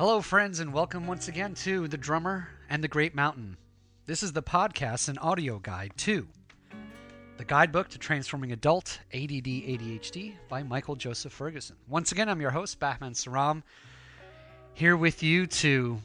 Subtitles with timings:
[0.00, 3.58] Hello, friends, and welcome once again to The Drummer and the Great Mountain.
[4.06, 6.26] This is the podcast and audio guide to
[7.36, 11.76] The Guidebook to Transforming Adult ADD ADHD by Michael Joseph Ferguson.
[11.86, 13.62] Once again, I'm your host, Bahman Sarram,
[14.72, 16.00] here with you to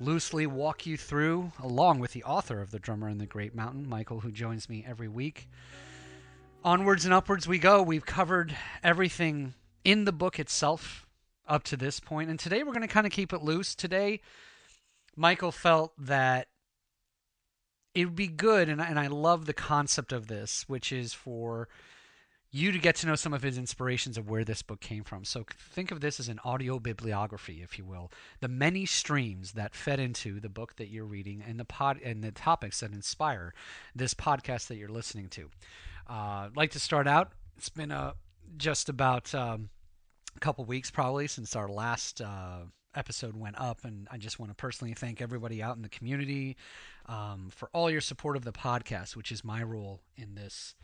[0.00, 3.86] loosely walk you through, along with the author of The Drummer and the Great Mountain,
[3.86, 5.50] Michael, who joins me every week.
[6.64, 7.82] Onwards and upwards we go.
[7.82, 9.52] We've covered everything
[9.84, 11.04] in the book itself
[11.46, 12.30] up to this point.
[12.30, 13.74] And today we're going to kind of keep it loose.
[13.74, 14.20] Today,
[15.16, 16.48] Michael felt that
[17.94, 21.68] it would be good, and, and I love the concept of this, which is for
[22.50, 25.24] you to get to know some of his inspirations of where this book came from.
[25.24, 29.74] So think of this as an audio bibliography, if you will, the many streams that
[29.74, 33.54] fed into the book that you're reading and the pod and the topics that inspire
[33.94, 35.50] this podcast that you're listening to.
[36.08, 37.32] Uh, I'd like to start out.
[37.56, 38.12] It's been a uh,
[38.56, 39.70] just about um,
[40.40, 42.60] couple weeks probably since our last uh,
[42.94, 46.56] episode went up, and I just want to personally thank everybody out in the community
[47.06, 50.74] um, for all your support of the podcast, which is my role in this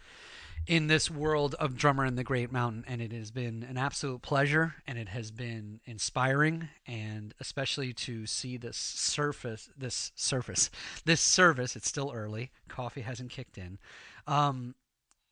[0.67, 2.85] in this world of drummer in the great mountain.
[2.87, 8.27] And it has been an absolute pleasure and it has been inspiring and especially to
[8.27, 10.71] see this surface this surface
[11.07, 13.79] this service it's still early coffee hasn't kicked in
[14.27, 14.75] um,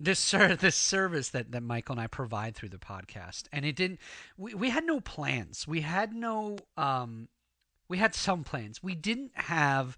[0.00, 3.44] this ser- this service that, that Michael and I provide through the podcast.
[3.52, 4.00] And it didn't
[4.36, 5.66] we, we had no plans.
[5.66, 7.28] We had no um
[7.88, 8.82] we had some plans.
[8.82, 9.96] We didn't have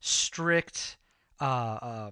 [0.00, 0.96] strict
[1.40, 2.10] uh, uh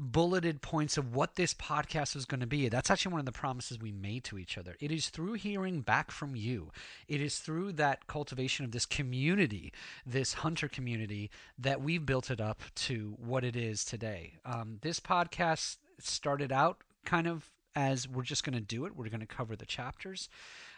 [0.00, 2.68] bulleted points of what this podcast was going to be.
[2.68, 4.76] That's actually one of the promises we made to each other.
[4.78, 6.70] It is through hearing back from you,
[7.08, 9.72] it is through that cultivation of this community,
[10.06, 14.34] this hunter community, that we've built it up to what it is today.
[14.44, 19.08] Um, this podcast started out kind of as we're just going to do it, we're
[19.08, 20.28] going to cover the chapters.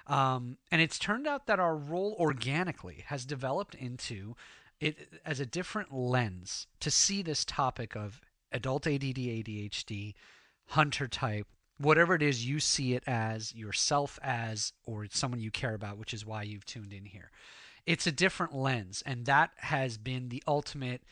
[0.07, 4.37] Um, and it's turned out that our role organically has developed into
[4.81, 8.21] it as a different lens to see this topic of
[8.53, 10.15] adult ADD, ADHD,
[10.69, 11.47] hunter type,
[11.79, 16.13] whatever it is you see it as, yourself as, or someone you care about, which
[16.13, 17.31] is why you've tuned in here.
[17.87, 21.03] It's a different lens, and that has been the ultimate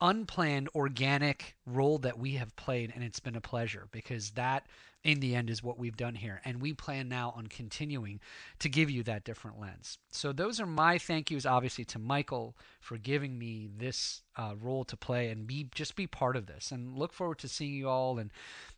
[0.00, 4.66] unplanned organic role that we have played and it's been a pleasure because that
[5.04, 6.40] in the end is what we've done here.
[6.44, 8.20] And we plan now on continuing
[8.58, 9.98] to give you that different lens.
[10.10, 14.84] So those are my thank yous obviously to michael for giving me this uh, role
[14.84, 16.72] to play and be just be part of this.
[16.72, 18.18] And look forward to seeing you all.
[18.18, 18.30] And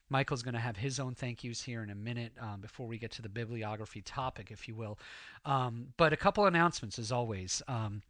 [0.08, 2.98] michael's going to have his own thank yous here in a minute um, before we
[2.98, 4.98] get to the bibliography topic if you will.
[5.44, 7.62] Um, but a couple announcements as always.
[7.66, 8.02] Um,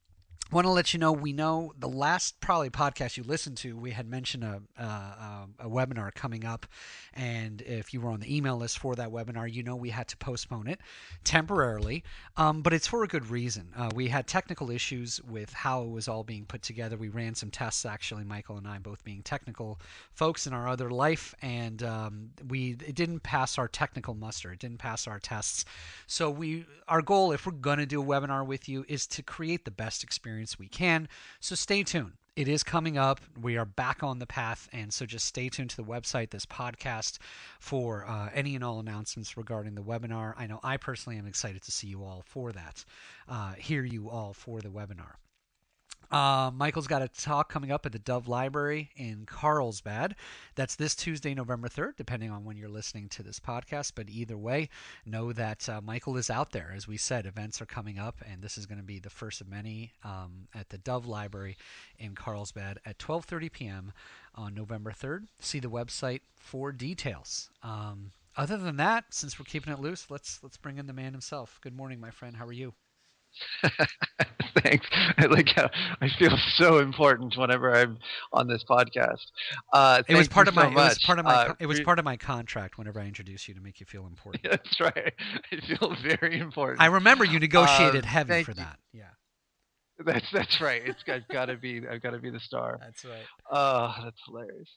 [0.53, 3.93] want to let you know we know the last probably podcast you listened to we
[3.93, 6.67] had mentioned a, a, a, webinar coming up.
[7.15, 10.09] And if you were on the email list for that webinar you know we had
[10.09, 10.81] to postpone it
[11.23, 12.03] temporarily
[12.37, 13.69] um, but it's for a good reason.
[13.77, 16.97] Uh, we had technical issues with how it was all being put together.
[16.97, 19.81] We ran some tests actually michael and i both being technical
[20.15, 21.33] folks in our other life.
[21.43, 24.53] And um, we it didn't pass our technical muster.
[24.53, 25.65] It didn't pass our tests.
[26.09, 29.23] So we our goal if we're going to do a webinar with you is to
[29.23, 31.09] create the best experience experience we can.
[31.41, 32.12] So stay tuned.
[32.37, 33.21] It is coming up.
[33.43, 34.69] We are back on the path.
[34.73, 37.19] And so just stay tuned to the website, this podcast,
[37.59, 40.35] for uh, any and all announcements regarding the webinar.
[40.38, 42.85] I know I personally am excited to see you all for that,
[43.29, 45.15] uh, hear you all for the webinar.
[46.11, 50.17] Uh, Michael's got a talk coming up at the Dove Library in Carlsbad.
[50.57, 53.93] That's this Tuesday, November 3rd, depending on when you're listening to this podcast.
[53.95, 54.71] But either way,
[55.07, 56.73] know that uh, Michael is out there.
[56.75, 59.41] As we said, events are coming up, and this is going to be the first
[59.41, 61.57] of many um, at the Dove Library
[61.99, 63.93] in Carlsbad at 12:30 p.m.
[64.35, 65.27] on November 3rd.
[65.39, 67.51] See the website for details.
[67.62, 71.12] Um, other than that, since we're keeping it loose, let's let's bring in the man
[71.12, 71.61] himself.
[71.62, 72.37] Good morning, my friend.
[72.37, 72.75] How are you?
[74.62, 74.87] Thanks.
[75.19, 77.99] I like how I feel so important whenever I'm
[78.32, 79.25] on this podcast.
[79.73, 80.69] Uh, it was part of so my.
[80.69, 81.35] It was part of my.
[81.35, 82.79] Uh, it was part of my contract.
[82.79, 84.44] Whenever I introduce you to make you feel important.
[84.50, 85.12] That's right.
[85.53, 86.81] I feel very important.
[86.81, 88.79] I remember you negotiated um, heavy for that.
[88.93, 89.05] Yeah.
[90.05, 90.81] That's that's right.
[90.85, 92.79] It's I've got to be I've got to be the star.
[92.81, 93.26] That's right.
[93.50, 94.69] Oh, that's hilarious.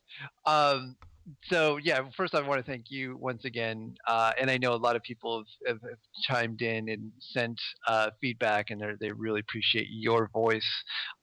[0.45, 0.97] Um,
[1.43, 4.75] so yeah, first I want to thank you once again, uh, and I know a
[4.75, 9.87] lot of people have, have, chimed in and sent uh, feedback, and they really appreciate
[9.89, 10.61] your voice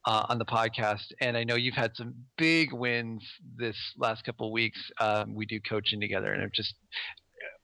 [0.07, 1.05] uh, on the podcast.
[1.21, 3.23] And I know you've had some big wins
[3.57, 4.79] this last couple of weeks.
[5.01, 6.75] Um, we do coaching together, and I'm just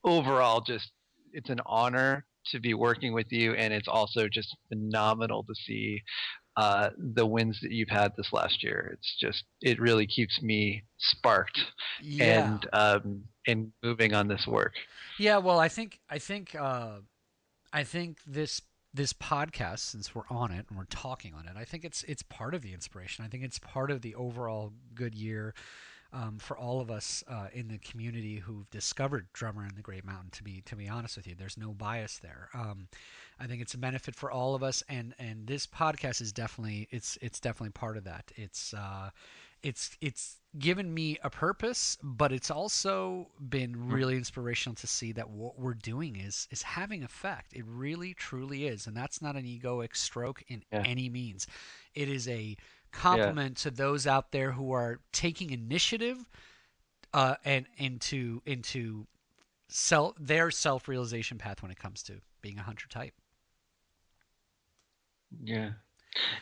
[0.05, 0.91] overall just
[1.33, 6.03] it's an honor to be working with you, and it's also just phenomenal to see
[6.57, 8.91] uh, the wins that you've had this last year.
[8.95, 11.61] It's just it really keeps me sparked
[12.03, 12.55] yeah.
[12.55, 14.73] and um, and moving on this work.
[15.19, 16.99] Yeah, well, I think I think uh,
[17.73, 18.63] I think this
[18.95, 22.23] this podcast, since we're on it and we're talking on it, I think it's it's
[22.23, 23.25] part of the inspiration.
[23.25, 25.55] I think it's part of the overall good year
[26.13, 30.05] um, for all of us uh, in the community who've discovered Drummer in the Great
[30.05, 30.31] Mountain.
[30.33, 32.49] To be to be honest with you, there's no bias there.
[32.55, 32.89] Um,
[33.39, 36.89] I think it's a benefit for all of us, and and this podcast is definitely
[36.91, 38.33] it's it's definitely part of that.
[38.37, 39.11] It's uh,
[39.63, 43.93] it's it's given me a purpose, but it's also been mm-hmm.
[43.93, 47.53] really inspirational to see that what we're doing is is having effect.
[47.53, 50.83] It really truly is, and that's not an egoic stroke in yeah.
[50.87, 51.47] any means.
[51.95, 52.57] It is a
[52.93, 53.71] compliment yeah.
[53.71, 56.25] to those out there who are taking initiative
[57.13, 59.07] uh, and into into
[59.69, 63.15] self their self realization path when it comes to being a hunter type.
[65.43, 65.71] Yeah,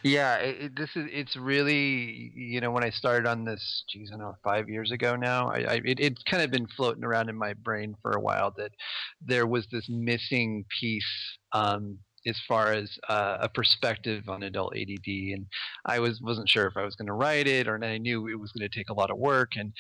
[0.03, 0.37] yeah.
[0.37, 4.17] It, it, this is it's really you know when I started on this, geez, I
[4.19, 5.49] know five years ago now.
[5.51, 8.53] I, I it, it's kind of been floating around in my brain for a while
[8.59, 8.73] that
[9.21, 11.39] there was this missing piece.
[11.53, 15.47] Um, as far as uh, a perspective on adult ADD, and
[15.85, 18.41] I was wasn't sure if I was going to write it, or I knew it
[18.41, 19.73] was going to take a lot of work, and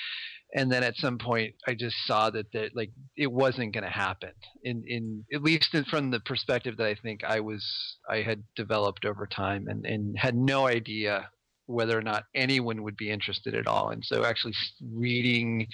[0.54, 3.90] and then at some point I just saw that that like it wasn't going to
[3.90, 4.32] happen.
[4.62, 7.64] In in at least from the perspective that I think I was
[8.08, 11.28] I had developed over time, and and had no idea
[11.66, 13.90] whether or not anyone would be interested at all.
[13.90, 14.54] And so actually
[14.92, 15.66] reading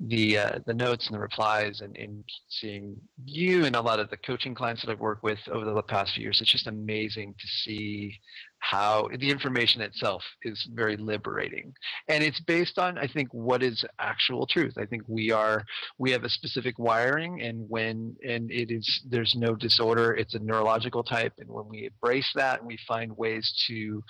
[0.00, 4.10] the uh, the notes and the replies and, and seeing you and a lot of
[4.10, 7.34] the coaching clients that I've worked with over the past few years, it's just amazing
[7.38, 8.18] to see
[8.58, 11.72] how the information itself is very liberating.
[12.08, 14.74] And it's based on i think what is actual truth.
[14.78, 15.64] I think we are
[15.98, 20.14] we have a specific wiring and when and it is there's no disorder.
[20.14, 21.32] It's a neurological type.
[21.38, 24.02] And when we embrace that and we find ways to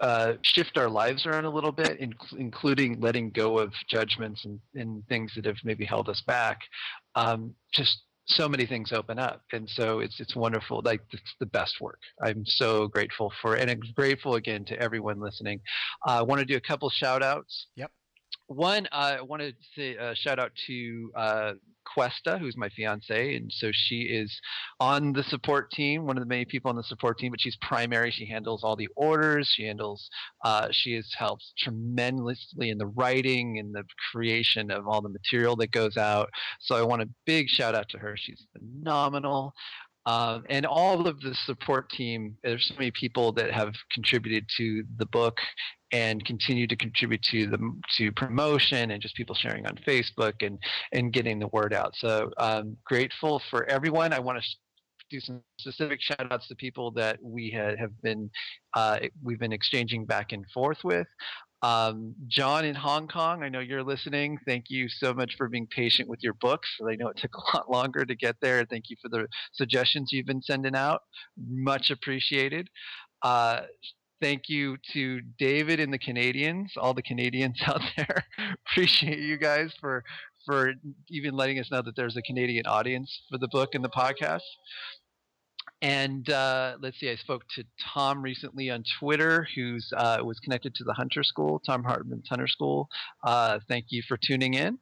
[0.00, 4.58] uh, shift our lives around a little bit, in, including letting go of judgments and,
[4.74, 6.58] and, things that have maybe held us back.
[7.14, 10.82] Um, just so many things open up, and so it's it's wonderful.
[10.84, 11.98] Like it's the best work.
[12.22, 15.60] I'm so grateful for, and I'm grateful again to everyone listening.
[16.06, 17.66] Uh, I want to do a couple shout outs.
[17.76, 17.90] Yep.
[18.50, 21.52] One, I want to say uh, shout out to uh,
[21.86, 24.40] Questa, who's my fiance, and so she is
[24.80, 27.56] on the support team, one of the many people on the support team, but she's
[27.62, 28.10] primary.
[28.10, 29.52] She handles all the orders.
[29.54, 30.10] She handles.
[30.44, 35.54] Uh, she has helped tremendously in the writing and the creation of all the material
[35.54, 36.28] that goes out.
[36.58, 38.16] So I want a big shout out to her.
[38.16, 39.54] She's phenomenal.
[40.06, 44.84] Um, and all of the support team, there's so many people that have contributed to
[44.96, 45.38] the book
[45.92, 47.58] and continue to contribute to the
[47.96, 50.58] to promotion and just people sharing on Facebook and
[50.92, 51.94] and getting the word out.
[51.96, 54.12] So um, grateful for everyone.
[54.12, 54.48] I want to
[55.10, 58.30] do some specific shout outs to people that we ha- have been
[58.74, 61.08] uh, we've been exchanging back and forth with.
[61.62, 64.38] Um, John in Hong Kong, I know you're listening.
[64.46, 66.68] Thank you so much for being patient with your books.
[66.86, 68.64] I know it took a lot longer to get there.
[68.64, 71.02] Thank you for the suggestions you've been sending out.
[71.36, 72.68] Much appreciated.
[73.22, 73.62] Uh,
[74.20, 78.24] thank you to David and the Canadians, all the Canadians out there.
[78.70, 80.04] Appreciate you guys for
[80.46, 80.72] for
[81.10, 84.40] even letting us know that there's a Canadian audience for the book and the podcast.
[85.82, 90.74] And uh, let's see, I spoke to Tom recently on Twitter, who's uh, was connected
[90.74, 92.88] to the Hunter School, Thom Hartmann's Hunter School.
[93.24, 94.78] Uh, thank you for tuning in.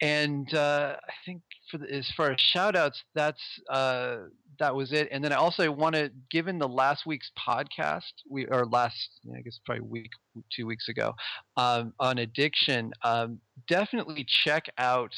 [0.00, 4.16] And uh, I think for the, as far as shout outs, that's uh,
[4.58, 5.08] that was it.
[5.10, 9.40] And then I also want to, given the last week's podcast, we or last, I
[9.40, 10.10] guess probably week,
[10.54, 11.14] two weeks ago,
[11.56, 13.38] um, on addiction, um,
[13.68, 15.12] definitely check out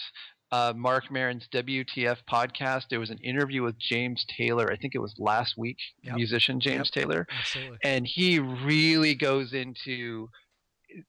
[0.53, 2.85] uh, Marc Maron's WTF podcast.
[2.91, 4.71] There was an interview with James Taylor.
[4.71, 5.79] I think it was last week.
[6.03, 6.17] Yep.
[6.17, 7.03] Musician James yep.
[7.03, 7.79] Taylor, Absolutely.
[7.83, 10.29] and he really goes into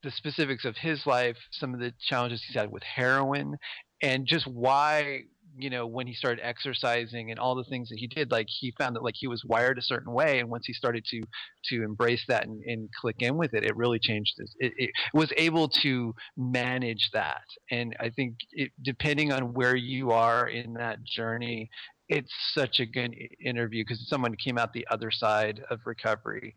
[0.03, 3.57] the specifics of his life, some of the challenges he's had with heroin,
[4.01, 5.21] and just why
[5.57, 8.71] you know when he started exercising and all the things that he did like he
[8.77, 11.21] found that like he was wired a certain way and once he started to
[11.65, 14.91] to embrace that and, and click in with it it really changed his it, it
[15.13, 17.43] was able to manage that.
[17.71, 21.69] And i think it, depending on where you are in that journey
[22.09, 26.55] it's such a good interview because someone came out the other side of recovery,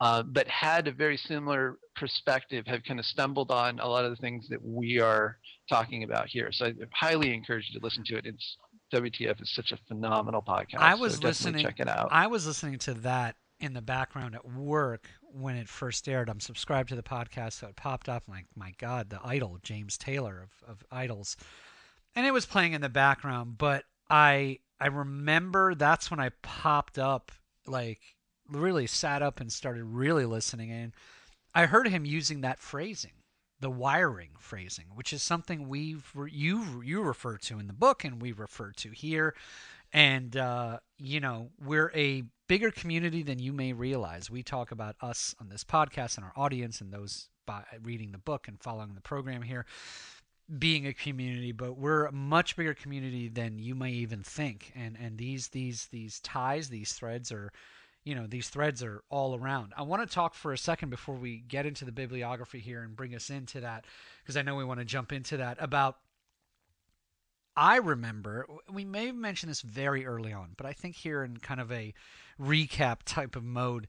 [0.00, 4.10] uh, but had a very similar perspective, have kind of stumbled on a lot of
[4.10, 6.50] the things that we are talking about here.
[6.52, 8.26] So I highly encourage you to listen to it.
[8.26, 8.56] It's
[8.94, 10.78] WTF is such a phenomenal podcast.
[10.78, 11.64] I was so listening.
[11.64, 12.08] Check it out.
[12.12, 16.28] I was listening to that in the background at work when it first aired.
[16.28, 18.24] I'm subscribed to the podcast, so it popped up.
[18.28, 21.36] I'm like, my God, the idol, James Taylor of, of Idols.
[22.14, 26.98] And it was playing in the background, but I I remember that's when I popped
[26.98, 27.30] up,
[27.68, 28.00] like
[28.48, 30.72] really sat up and started really listening.
[30.72, 30.92] And
[31.54, 33.12] I heard him using that phrasing,
[33.60, 38.20] the wiring phrasing, which is something we've you you refer to in the book and
[38.20, 39.36] we refer to here.
[39.92, 44.30] And uh, you know, we're a bigger community than you may realize.
[44.32, 48.18] We talk about us on this podcast and our audience and those by reading the
[48.18, 49.64] book and following the program here
[50.58, 54.72] being a community, but we're a much bigger community than you may even think.
[54.74, 57.52] And and these these these ties, these threads are,
[58.04, 59.72] you know, these threads are all around.
[59.76, 62.96] I want to talk for a second before we get into the bibliography here and
[62.96, 63.84] bring us into that,
[64.22, 65.96] because I know we want to jump into that about.
[67.54, 71.36] I remember we may have mentioned this very early on, but I think here in
[71.36, 71.92] kind of a
[72.40, 73.88] recap type of mode,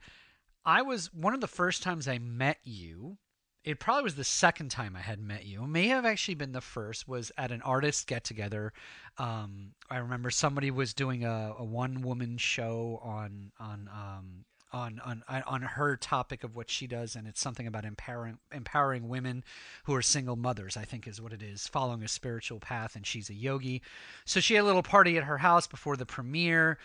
[0.66, 3.18] I was one of the first times I met you
[3.64, 5.64] it probably was the second time I had met you.
[5.64, 7.08] It may have actually been the first.
[7.08, 8.74] Was at an artist get together.
[9.18, 15.00] Um, I remember somebody was doing a, a one woman show on on um, on
[15.06, 19.46] on on her topic of what she does, and it's something about empowering empowering women
[19.86, 20.76] who are single mothers.
[20.76, 23.82] I think is what it is, following a spiritual path, and she's a yogi.
[24.26, 26.80] So she had a little party at her house before the premiere,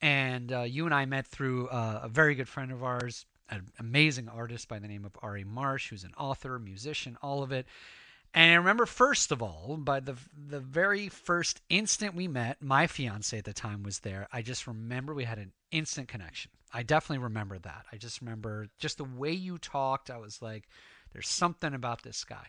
[0.00, 3.68] and uh, you and I met through uh, a very good friend of ours, an
[3.78, 7.66] amazing artist by the name of Ari Marsh, who's an author, musician, all of it.
[8.32, 10.16] And I remember, first of all, by the
[10.48, 14.28] the very first instant we met, my fiance at the time was there.
[14.32, 16.52] I just remember we had an instant connection.
[16.72, 17.86] I definitely remember that.
[17.90, 20.10] I just remember just the way you talked.
[20.10, 20.68] I was like,
[21.12, 22.46] "There's something about this guy,"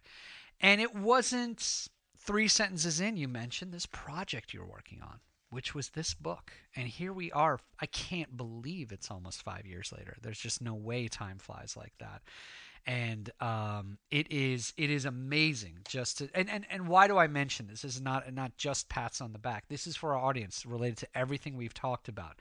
[0.59, 3.17] and it wasn't three sentences in.
[3.17, 5.19] You mentioned this project you're working on
[5.51, 6.53] which was this book.
[6.75, 7.59] And here we are.
[7.79, 10.17] I can't believe it's almost five years later.
[10.21, 12.21] There's just no way time flies like that.
[12.87, 17.27] And um, it is it is amazing just to and, and, and why do I
[17.27, 17.83] mention this?
[17.83, 19.65] This is not not just pats on the back.
[19.69, 22.39] This is for our audience related to everything we've talked about.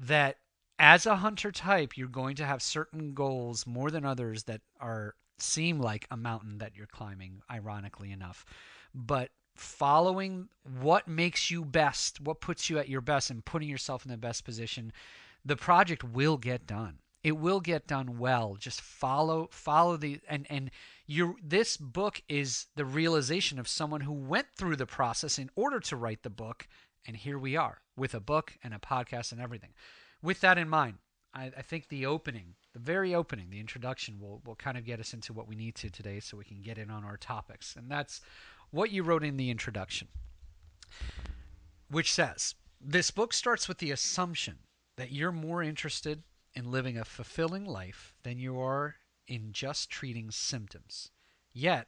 [0.00, 0.38] That
[0.78, 5.14] as a hunter type, you're going to have certain goals more than others that are
[5.38, 8.46] seem like a mountain that you're climbing, ironically enough.
[8.94, 10.48] But following
[10.80, 14.16] what makes you best, what puts you at your best, and putting yourself in the
[14.16, 14.92] best position,
[15.44, 16.98] the project will get done.
[17.22, 18.56] It will get done well.
[18.58, 20.70] Just follow, follow the and and
[21.06, 25.80] your this book is the realization of someone who went through the process in order
[25.80, 26.68] to write the book,
[27.06, 29.70] and here we are with a book and a podcast and everything.
[30.22, 30.98] With that in mind,
[31.32, 35.00] I, I think the opening, the very opening, the introduction will will kind of get
[35.00, 37.74] us into what we need to today, so we can get in on our topics,
[37.74, 38.20] and that's
[38.74, 40.08] what you wrote in the introduction,
[41.88, 44.58] which says this book starts with the assumption
[44.96, 48.96] that you're more interested in living a fulfilling life than you are
[49.28, 51.12] in just treating symptoms.
[51.52, 51.86] Yet,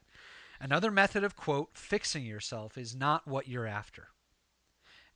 [0.60, 4.08] another method of, quote, fixing yourself is not what you're after.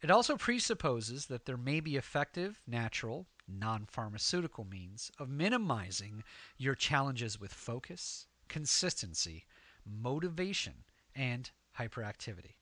[0.02, 6.24] It also presupposes that there may be effective, natural, non pharmaceutical means of minimizing
[6.56, 9.46] your challenges with focus, consistency,
[9.84, 10.84] motivation,
[11.14, 11.50] and
[11.80, 12.54] hyperactivity.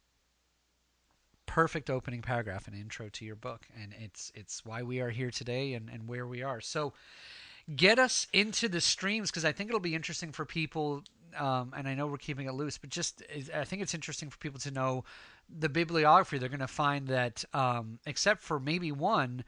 [1.46, 5.30] Perfect opening paragraph and intro to your book, and it's it's why we are here
[5.30, 6.60] today and, and where we are.
[6.60, 6.92] So
[7.74, 11.02] get us into the streams because I think it'll be interesting for people.
[11.36, 13.22] Um, and I know we're keeping it loose, but just
[13.54, 15.04] I think it's interesting for people to know
[15.48, 16.38] the bibliography.
[16.38, 19.44] They're going to find that, um, except for maybe one,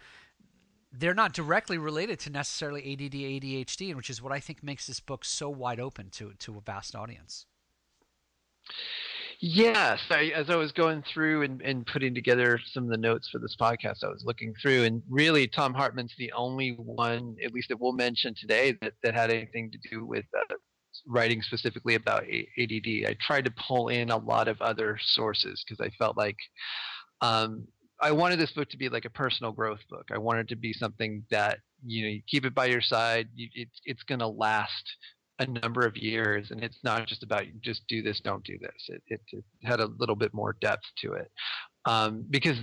[0.92, 5.00] they're not directly related to necessarily ADD, ADHD, which is what I think makes this
[5.00, 7.46] book so wide open to to a vast audience.
[9.42, 13.28] Yes, I, as I was going through and, and putting together some of the notes
[13.30, 17.52] for this podcast, I was looking through, and really, Thom Hartmann's the only one, at
[17.52, 20.56] least that we'll mention today, that, that had anything to do with uh,
[21.06, 23.06] writing specifically about ADD.
[23.08, 26.36] I tried to pull in a lot of other sources because I felt like
[27.22, 27.66] um,
[28.00, 30.08] I wanted this book to be like a personal growth book.
[30.12, 33.28] I wanted it to be something that you know you keep it by your side.
[33.34, 34.84] You, it's it's going to last
[35.40, 38.88] a number of years and it's not just about just do this don't do this.
[38.88, 41.30] It, it, it had a little bit more depth to it
[41.86, 42.58] um, because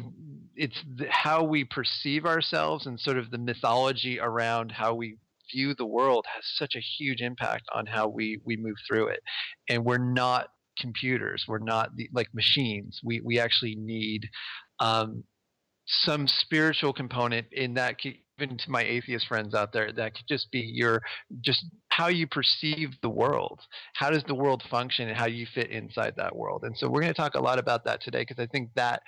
[0.55, 0.77] it's
[1.09, 5.17] how we perceive ourselves and sort of the mythology around how we
[5.51, 9.21] view the world has such a huge impact on how we we move through it.
[9.69, 11.45] And we're not computers.
[11.47, 12.99] We're not the, like machines.
[13.03, 14.27] We we actually need
[14.79, 15.23] um,
[15.87, 17.97] some spiritual component in that
[18.39, 21.01] even to my atheist friends out there that could just be your
[21.41, 21.65] just
[21.97, 23.59] how you perceive the world.
[23.95, 26.63] How does the world function and how you fit inside that world?
[26.63, 29.01] And so we're going to talk a lot about that today because i think that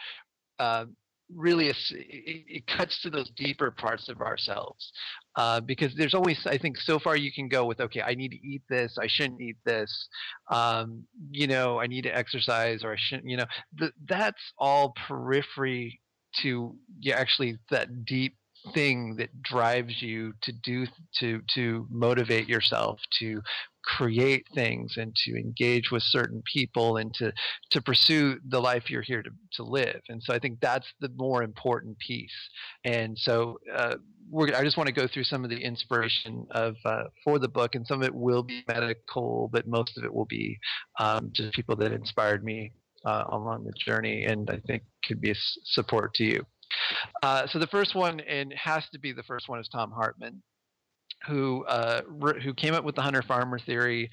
[0.57, 0.85] uh,
[1.35, 4.91] really is, it, it, cuts to those deeper parts of ourselves
[5.35, 8.31] uh, because there's always i think so far you can go with okay i need
[8.31, 9.91] to eat this i shouldn't eat this
[10.51, 13.45] um, you know i need to exercise or i shouldn't you know?
[13.77, 16.01] Th- that's all periphery
[16.41, 18.35] to yeah, actually that deep
[18.73, 20.85] thing that drives you to do
[21.19, 23.41] to to motivate yourself to
[23.83, 27.31] create things and to engage with certain people and to
[27.71, 31.09] to pursue the life you're here to, to live and so i think that's the
[31.15, 32.49] more important piece
[32.83, 33.95] and so uh,
[34.29, 37.47] we're I just want to go through some of the inspiration of uh, for the
[37.47, 40.59] book, and some of it will be medical, but most of it will be
[40.99, 42.71] um, just people that inspired me
[43.05, 46.45] uh, along the journey, and I think could be a support to you.
[47.23, 50.41] Uh, so the first one, and has to be the first one, is Thom Hartmann,
[51.27, 54.09] who uh, re- who came up with the hunter farmer theory.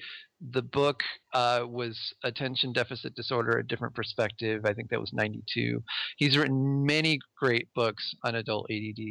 [0.51, 1.01] The book
[1.33, 4.63] uh, was Attention Deficit Disorder: A Different Perspective.
[4.65, 5.81] I think that was '92.
[6.17, 9.03] He's written many great books on adult ADD.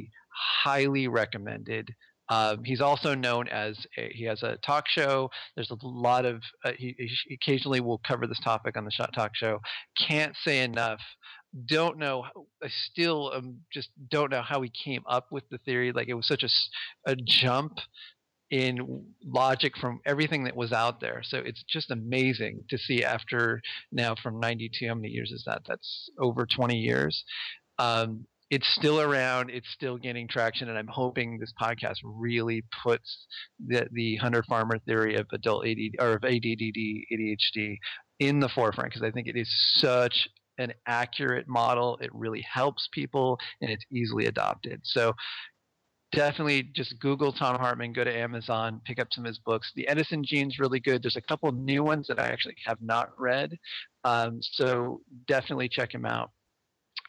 [0.65, 1.91] Highly recommended.
[2.29, 5.31] Um, he's also known as a, he has a talk show.
[5.55, 9.11] There's a lot of uh, he, he, occasionally will cover this topic on the Shot
[9.15, 9.61] Talk show.
[10.09, 11.01] Can't say enough
[11.67, 12.25] don't know
[12.63, 16.15] i still um, just don't know how he came up with the theory like it
[16.15, 17.79] was such a, a jump
[18.51, 21.21] in logic from everything that was out there.
[21.25, 25.63] So it's just amazing to see after now from 92 how many years is that?
[25.67, 27.25] That's over 20 years.
[27.79, 33.27] Um, it's still around it's still gaining traction and i'm hoping this podcast really puts
[33.67, 36.63] the, the hunter farmer theory of adult ADD or of ADD
[37.13, 37.79] ADHD
[38.21, 41.99] in the forefront because I think it is such an accurate model.
[42.01, 44.81] It really helps people and it's easily adopted.
[44.85, 45.15] So
[46.13, 49.71] definitely just Google Thom Hartmann, go to Amazon, pick up some of his books.
[49.75, 51.03] The Edison Gene's really good.
[51.03, 53.59] There's a couple new ones that I actually have not read.
[54.05, 56.31] Um, so definitely check him out.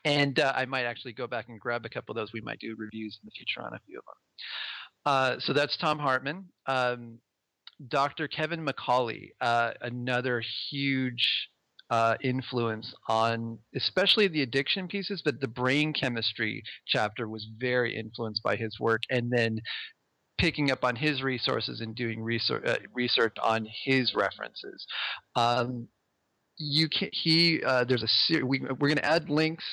[0.03, 2.33] And uh, I might actually go back and grab a couple of those.
[2.33, 4.15] We might do reviews in the future on a few of them.
[5.05, 6.45] Uh, so that's Thom Hartmann.
[6.65, 7.19] Um,
[7.87, 8.27] Dr.
[8.27, 11.49] Kevin McCauley, uh, another huge
[11.89, 18.43] uh, influence on especially the addiction pieces, but the brain chemistry chapter was very influenced
[18.43, 19.01] by his work.
[19.09, 19.59] And then
[20.37, 24.85] picking up on his resources and doing research, uh, research on his references.
[25.35, 25.87] Um,
[26.57, 29.65] you can he uh, there's a ser- we, we're going to add links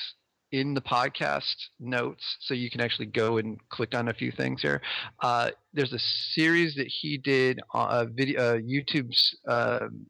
[0.51, 4.61] in the podcast notes so you can actually go and click on a few things
[4.61, 4.81] here
[5.21, 5.99] uh, there's a
[6.33, 10.05] series that he did uh, video uh, youtube's um,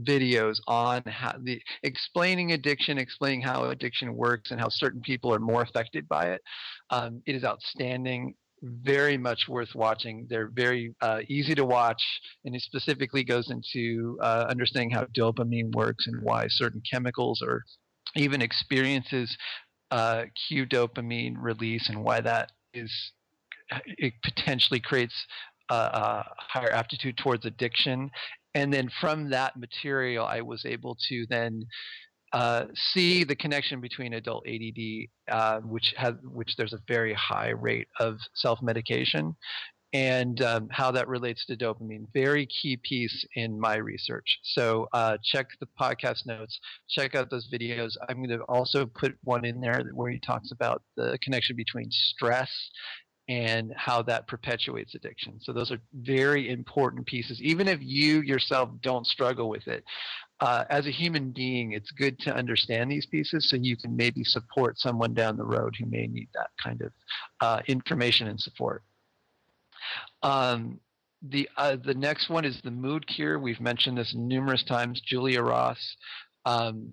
[0.00, 5.38] videos on how the explaining addiction, explaining how addiction works, and how certain people are
[5.38, 6.42] more affected by it.
[6.90, 8.34] Um, it is outstanding.
[8.62, 10.26] Very much worth watching.
[10.30, 12.02] They're very uh, easy to watch,
[12.46, 17.62] and it specifically goes into uh, understanding how dopamine works and why certain chemicals or
[18.16, 19.36] even experiences
[19.90, 22.90] uh, cue dopamine release and why that is
[23.86, 25.14] it potentially creates
[25.70, 28.10] a, a higher aptitude towards addiction
[28.54, 31.64] and then from that material i was able to then
[32.32, 34.82] Uh, see, the connection between adult ADD,
[35.30, 39.36] uh, which has which there's a very high rate of self-medication,
[39.92, 42.06] and um, how that relates to dopamine.
[42.12, 44.40] Very key piece in my research.
[44.42, 47.92] So uh, check the podcast notes, check out those videos.
[48.08, 51.88] I'm going to also put one in there where he talks about the connection between
[51.90, 52.50] stress
[53.28, 55.40] and how that perpetuates addiction.
[55.40, 57.40] So those are very important pieces.
[57.40, 59.82] Even if you yourself don't struggle with it,
[60.40, 64.24] uh, as a human being, it's good to understand these pieces so you can maybe
[64.24, 66.92] support someone down the road who may need that kind of
[67.40, 68.82] uh, information and support.
[70.22, 70.80] Um,
[71.22, 73.38] the uh, the next one is the mood cure.
[73.38, 75.00] We've mentioned this numerous times.
[75.00, 75.96] Julia Ross.
[76.44, 76.92] Um,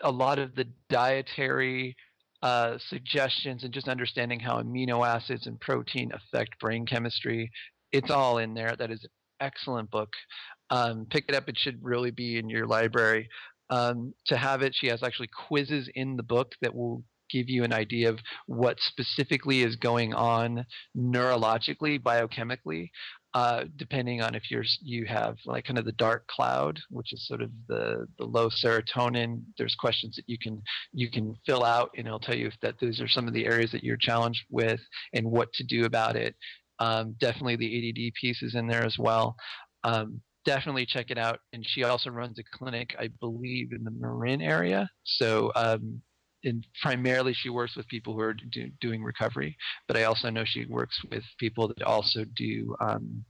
[0.00, 1.96] a lot of the dietary
[2.46, 7.50] uh, suggestions and just understanding how amino acids and protein affect brain chemistry.
[7.90, 8.76] It's all in there.
[8.78, 10.10] That is an excellent book.
[10.70, 11.48] Um, pick it up.
[11.48, 13.28] It should really be in your library.
[13.68, 17.64] Um, to have it, she has actually quizzes in the book that will give you
[17.64, 20.64] an idea of what specifically is going on
[20.96, 22.90] neurologically, biochemically,
[23.36, 27.28] uh, depending on if you're you have like kind of the dark cloud, which is
[27.28, 29.42] sort of the the low serotonin.
[29.58, 30.62] There's questions that you can
[30.94, 33.44] you can fill out, and it'll tell you if that those are some of the
[33.44, 34.80] areas that you're challenged with
[35.12, 36.34] and what to do about it.
[36.78, 39.36] Um, definitely the ADD piece is in there as well.
[39.84, 41.40] Um, definitely check it out.
[41.52, 44.88] And she also runs a clinic, I believe, in the Marin area.
[45.04, 46.00] So um,
[46.46, 49.56] and primarily she works with people who are do, doing recovery,
[49.86, 53.24] but I also know she works with people that also do um,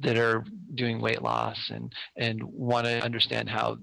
[0.00, 0.44] that are
[0.74, 3.78] doing weight loss and and want to understand how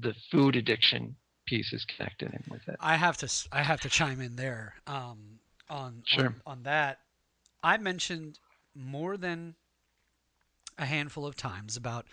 [0.00, 1.16] the food addiction
[1.46, 2.76] piece is connected in with it.
[2.80, 6.26] I have to I have to chime in there um, on, sure.
[6.26, 7.00] on on that.
[7.62, 8.38] I mentioned
[8.74, 9.56] more than
[10.78, 12.06] a handful of times about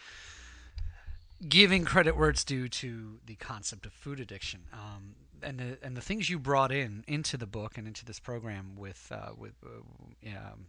[1.47, 4.62] giving credit where it's due to the concept of food addiction.
[4.73, 8.19] Um, and the and the things you brought in into the book and into this
[8.19, 10.67] program with uh, with uh, um,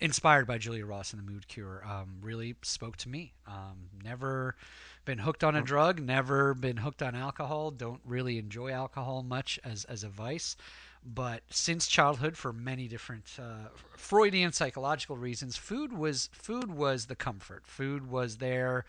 [0.00, 3.32] inspired by Julia Ross and the Mood Cure um, really spoke to me.
[3.46, 4.56] Um, never
[5.04, 7.70] been hooked on a drug, never been hooked on alcohol.
[7.70, 10.56] Don't really enjoy alcohol much as as a vice.
[11.04, 17.16] But since childhood, for many different uh, Freudian psychological reasons, food was food was the
[17.16, 17.66] comfort.
[17.66, 18.84] Food was there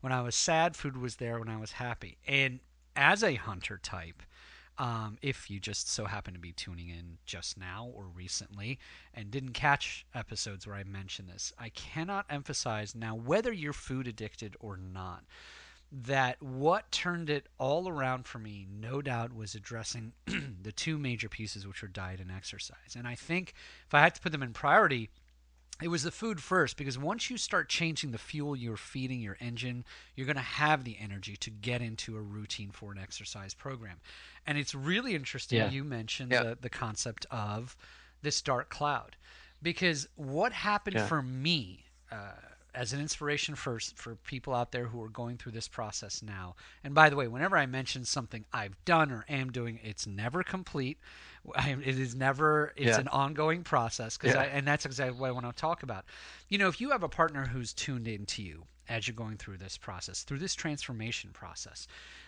[0.00, 0.76] when I was sad.
[0.76, 2.16] Food was there when I was happy.
[2.26, 2.60] And
[2.96, 4.22] as a hunter type,
[4.78, 8.78] um, if you just so happen to be tuning in just now or recently
[9.12, 14.06] and didn't catch episodes where I mentioned this, I cannot emphasize now whether you're food
[14.06, 15.24] addicted or not,
[15.90, 20.12] that what turned it all around for me, no doubt, was addressing
[20.62, 22.94] the two major pieces, which are diet and exercise.
[22.96, 23.54] And I think
[23.86, 25.08] if I had to put them in priority,
[25.80, 29.36] it was the food first because once you start changing the fuel you're feeding your
[29.40, 29.84] engine,
[30.16, 33.98] you're going to have the energy to get into a routine for an exercise program.
[34.46, 35.70] And it's really interesting yeah.
[35.70, 36.42] you mentioned yeah.
[36.42, 37.76] the, the concept of
[38.22, 39.16] this dark cloud
[39.62, 41.06] because what happened yeah.
[41.06, 42.32] for me uh,
[42.74, 46.54] as an inspiration for for people out there who are going through this process now.
[46.84, 50.42] And by the way, whenever I mention something I've done or am doing, it's never
[50.42, 50.98] complete.
[51.54, 52.72] I, it is never.
[52.76, 53.00] It's yeah.
[53.00, 54.42] an ongoing process because, yeah.
[54.42, 56.04] and that's exactly what I want to talk about.
[56.48, 59.58] You know, if you have a partner who's tuned into you as you're going through
[59.58, 61.86] this process, through this transformation process,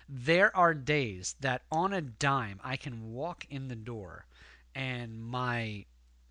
[0.09, 4.27] there are days that on a dime I can walk in the door,
[4.75, 5.85] and my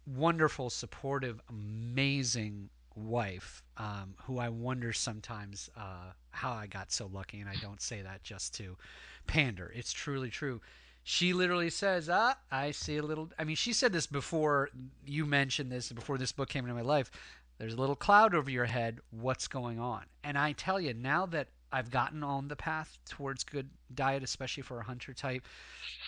[0.05, 7.39] wonderful, supportive, amazing wife, um, who I wonder sometimes uh, how I got so lucky,
[7.39, 8.77] and I don't say that just to
[9.27, 9.71] pander.
[9.75, 10.61] It's truly true
[11.03, 14.69] she literally says, "Ah, I see a little." I mean, she said this before
[15.03, 17.09] you mentioned this, before this book came into my life.
[17.57, 18.99] There's a little cloud over your head.
[19.09, 20.03] What's going on?
[20.23, 24.61] And I tell you, now that I've gotten on the path towards good diet, especially
[24.61, 25.47] for a hunter type,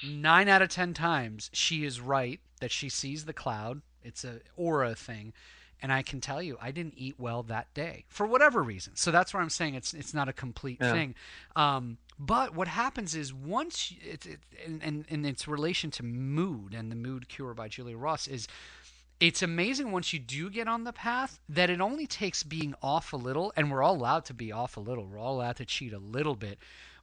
[0.08, 3.82] nine out of ten times she is right that she sees the cloud.
[4.04, 5.34] It's a aura thing,
[5.82, 8.96] and I can tell you, I didn't eat well that day for whatever reason.
[8.96, 10.91] So that's where I'm saying it's it's not a complete yeah.
[10.91, 11.15] thing.
[11.56, 16.91] Um, but what happens is once it's it, and in its relation to mood and
[16.91, 18.48] the mood cure by Julia Ross is
[19.20, 23.13] it's amazing once you do get on the path that it only takes being off
[23.13, 25.65] a little and we're all allowed to be off a little we're all allowed to
[25.65, 26.58] cheat a little bit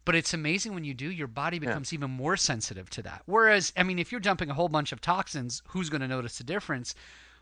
[0.04, 1.98] but it's amazing when you do your body becomes yeah.
[1.98, 5.00] even more sensitive to that whereas i mean if you're dumping a whole bunch of
[5.00, 6.94] toxins who's going to notice the difference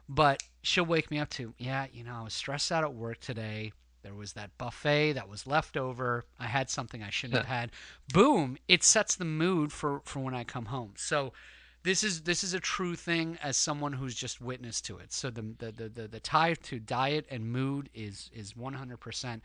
[0.09, 3.21] but she'll wake me up to yeah you know i was stressed out at work
[3.21, 6.27] today there was that buffet that was left over.
[6.39, 7.73] I had something I shouldn't have had.
[8.13, 8.57] Boom!
[8.69, 10.93] It sets the mood for for when I come home.
[10.97, 11.33] So
[11.83, 15.13] this is this is a true thing as someone who's just witnessed to it.
[15.13, 19.41] So the the the, the, the tie to diet and mood is is 100%.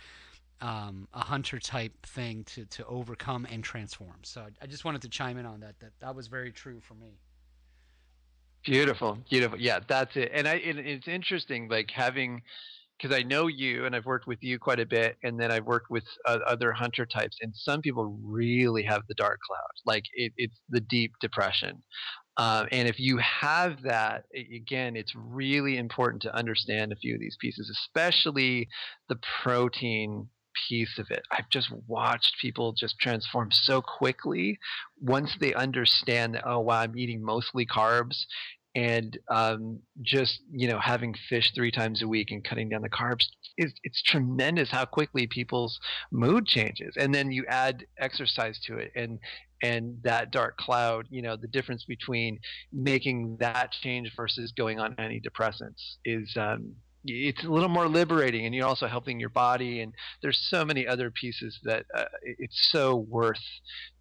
[0.62, 4.18] um, a hunter type thing to, to overcome and transform.
[4.24, 5.80] So I, I just wanted to chime in on that.
[5.80, 7.18] That that was very true for me.
[8.64, 9.60] Beautiful, beautiful.
[9.60, 10.32] Yeah, that's it.
[10.34, 12.44] And I, it, it's interesting, like having,
[12.98, 15.66] because I know you, and I've worked with you quite a bit, and then I've
[15.66, 20.04] worked with uh, other hunter types, and some people really have the dark cloud, like
[20.14, 21.82] it, it's the deep depression.
[22.38, 27.20] Um, and if you have that, again, it's really important to understand a few of
[27.20, 28.70] these pieces, especially
[29.10, 30.30] the protein
[30.68, 31.24] piece of it.
[31.32, 34.60] I've just watched people just transform so quickly
[35.00, 38.26] once they understand that, oh, wow, I'm eating mostly carbs
[38.76, 42.90] and um, just you know having fish three times a week and cutting down the
[42.90, 43.26] carbs
[43.58, 45.78] is it's tremendous how quickly people's
[46.12, 49.20] mood changes and then you add exercise to it and
[49.62, 52.40] and that dark cloud you know the difference between
[52.72, 58.54] making that change versus going on antidepressants is um, it's a little more liberating and
[58.54, 62.96] you're also helping your body and there's so many other pieces that uh, it's so
[62.96, 63.42] worth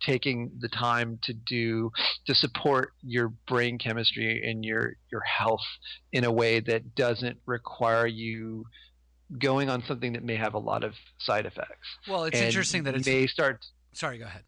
[0.05, 1.91] taking the time to do
[2.27, 5.65] to support your brain chemistry and your your health
[6.13, 8.65] in a way that doesn't require you
[9.39, 11.89] going on something that may have a lot of side effects.
[12.07, 14.45] Well it's and interesting that it may start sorry go ahead.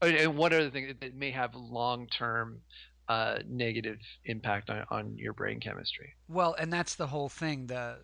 [0.00, 2.60] And one other thing that may have long term
[3.08, 6.14] uh, negative impact on, on your brain chemistry.
[6.28, 7.98] Well, and that's the whole thing the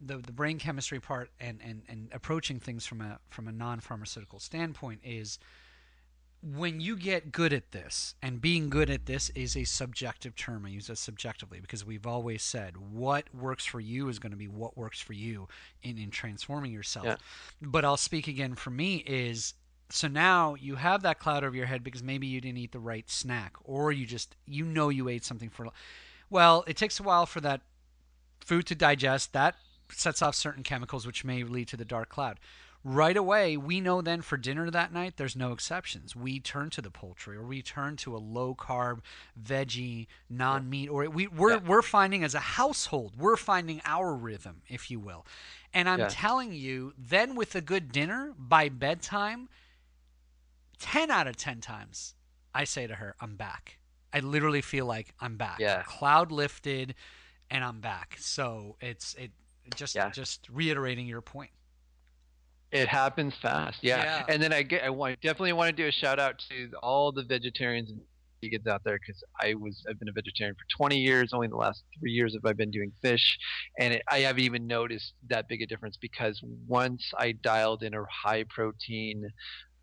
[0.00, 3.80] the, the brain chemistry part and, and, and approaching things from a from a non
[3.80, 5.38] pharmaceutical standpoint is
[6.42, 10.66] when you get good at this, and being good at this is a subjective term.
[10.66, 14.36] I use it subjectively because we've always said what works for you is going to
[14.36, 15.48] be what works for you
[15.82, 17.06] in, in transforming yourself.
[17.06, 17.16] Yeah.
[17.62, 19.54] But I'll speak again for me is
[19.94, 22.80] so now you have that cloud over your head because maybe you didn't eat the
[22.80, 25.68] right snack or you just you know you ate something for
[26.28, 27.60] well it takes a while for that
[28.40, 29.54] food to digest that
[29.92, 32.40] sets off certain chemicals which may lead to the dark cloud
[32.82, 36.82] right away we know then for dinner that night there's no exceptions we turn to
[36.82, 38.98] the poultry or we turn to a low carb
[39.40, 41.60] veggie non-meat or we, we're, yeah.
[41.64, 45.24] we're finding as a household we're finding our rhythm if you will
[45.72, 46.08] and i'm yeah.
[46.10, 49.48] telling you then with a good dinner by bedtime
[50.84, 52.14] 10 out of 10 times,
[52.54, 53.78] I say to her, I'm back.
[54.12, 55.58] I literally feel like I'm back.
[55.58, 55.82] Yeah.
[55.82, 56.94] Cloud lifted
[57.50, 58.16] and I'm back.
[58.18, 59.30] So it's it
[59.74, 60.10] just yeah.
[60.10, 61.50] just reiterating your point.
[62.70, 63.78] It happens fast.
[63.80, 64.04] Yeah.
[64.04, 64.24] yeah.
[64.28, 67.12] And then I get I want definitely want to do a shout out to all
[67.12, 68.00] the vegetarians and
[68.44, 71.32] vegans out there because I was I've been a vegetarian for 20 years.
[71.32, 73.38] Only the last three years have I been doing fish,
[73.80, 77.94] and it, I haven't even noticed that big a difference because once I dialed in
[77.94, 79.30] a high protein,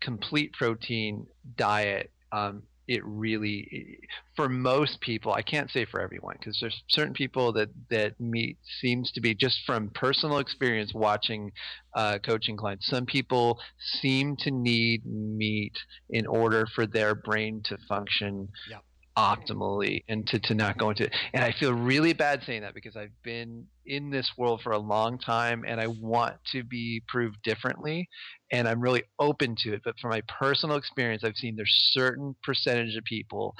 [0.02, 3.98] complete protein diet, um, it really,
[4.34, 8.58] for most people, I can't say for everyone, because there's certain people that that meat
[8.80, 11.52] seems to be just from personal experience watching
[11.94, 12.88] uh, coaching clients.
[12.88, 13.60] Some people
[14.00, 15.76] seem to need meat
[16.10, 18.82] in order for their brain to function yep
[19.16, 21.14] optimally and to, to not go into it.
[21.32, 24.78] And I feel really bad saying that because I've been in this world for a
[24.78, 28.08] long time and I want to be proved differently
[28.52, 29.82] and I'm really open to it.
[29.84, 33.54] But from my personal experience, I've seen there's certain percentage of people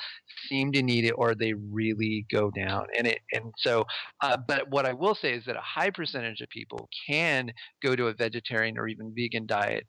[0.48, 2.86] seem to need it or they really go down.
[2.96, 3.84] And it and so
[4.20, 7.96] uh, but what I will say is that a high percentage of people can go
[7.96, 9.86] to a vegetarian or even vegan diet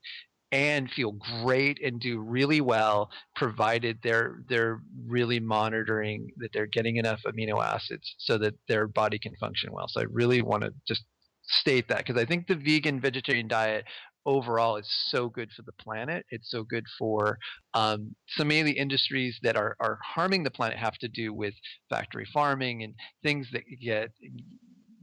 [0.53, 6.97] and feel great and do really well provided they're they're really monitoring that they're getting
[6.97, 9.87] enough amino acids so that their body can function well.
[9.89, 11.03] So i really want to just
[11.45, 13.83] state that because i think the vegan vegetarian diet
[14.25, 16.25] overall is so good for the planet.
[16.29, 17.37] It's so good for
[17.73, 21.33] um, so many of the industries that are, are harming the planet have to do
[21.33, 21.53] with
[21.89, 24.11] factory farming and things that get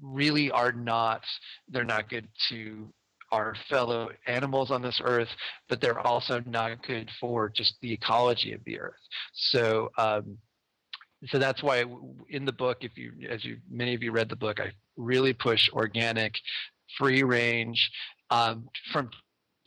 [0.03, 1.23] really are not
[1.69, 2.91] they're not good to
[3.33, 5.29] our fellow animals on this earth,
[5.69, 9.01] but they're also not good for just the ecology of the earth.
[9.33, 10.38] So, um,
[11.27, 11.85] so that's why
[12.29, 15.33] in the book, if you, as you, many of you read the book, I really
[15.33, 16.35] push organic,
[16.99, 17.90] free range,
[18.31, 19.11] um, from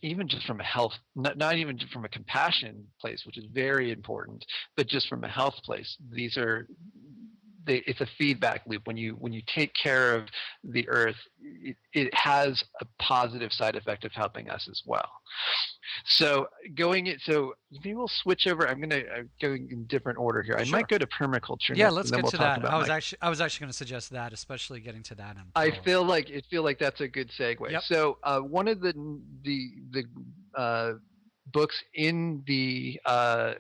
[0.02, 3.92] even just from a health, not, not even from a compassion place, which is very
[3.92, 4.44] important,
[4.76, 5.96] but just from a health place.
[6.12, 6.68] These are
[7.66, 8.86] they, it's a feedback loop.
[8.86, 10.28] When you when you take care of
[10.64, 15.10] the earth, it, it, has a positive side effect of helping us as well.
[16.06, 18.68] So going it, so maybe we'll switch over.
[18.68, 20.56] I'm gonna uh, go in different order here.
[20.58, 20.78] I sure.
[20.78, 21.76] might go to permaculture.
[21.76, 22.66] Yeah, let's get we'll to that.
[22.66, 25.38] I was my, actually I was actually going to suggest that, especially getting to that.
[25.56, 27.72] I feel like it feel like that's a good segue.
[27.72, 27.84] Yep.
[27.84, 28.94] So uh, one of the
[29.44, 30.04] the the
[30.60, 30.94] uh,
[31.52, 33.54] books in the uh,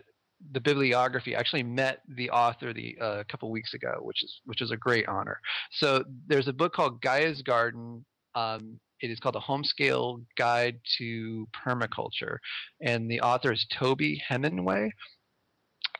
[0.51, 4.61] the bibliography actually met the author the uh, a couple weeks ago, which is which
[4.61, 5.39] is a great honor.
[5.71, 8.05] So there's a book called Gaia's Garden.
[8.35, 12.37] Um, it is called a home scale guide to permaculture
[12.81, 14.89] and the author is toby hemenway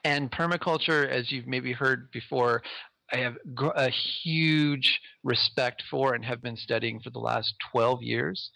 [0.06, 2.64] and permaculture as you've maybe heard before
[3.12, 3.36] I have
[3.76, 8.50] a huge respect for and have been studying for the last 12 years.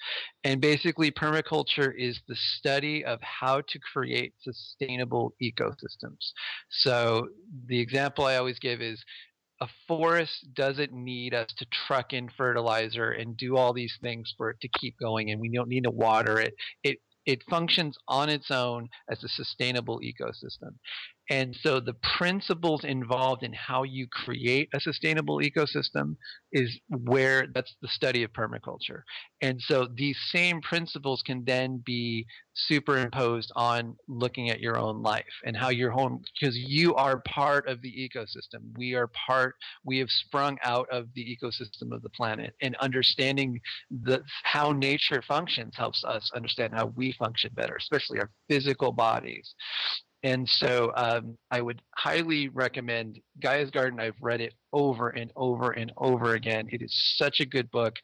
[0.44, 6.32] And basically, permaculture is the study of how to create sustainable ecosystems.
[6.70, 7.28] So,
[7.68, 9.04] the example I always give is
[9.62, 14.52] a forest doesn't need us to truck in fertilizer and do all these things for
[14.52, 16.54] it to keep going, and we don't need to water it.
[16.84, 20.76] It it functions on its own as a sustainable ecosystem.
[21.30, 26.16] And so the principles involved in how you create a sustainable ecosystem
[26.52, 29.02] is where that's the study of permaculture.
[29.42, 35.26] And so these same principles can then be superimposed on looking at your own life
[35.46, 38.76] and how your home because you are part of the ecosystem.
[38.78, 43.60] We are part we have sprung out of the ecosystem of the planet and understanding
[43.92, 49.54] the how nature functions helps us understand how we function better, especially our physical bodies.
[50.24, 54.00] And so um, I would highly recommend Gaia's Garden.
[54.00, 56.68] I've read it over and over and over again.
[56.72, 57.96] It is such a good book.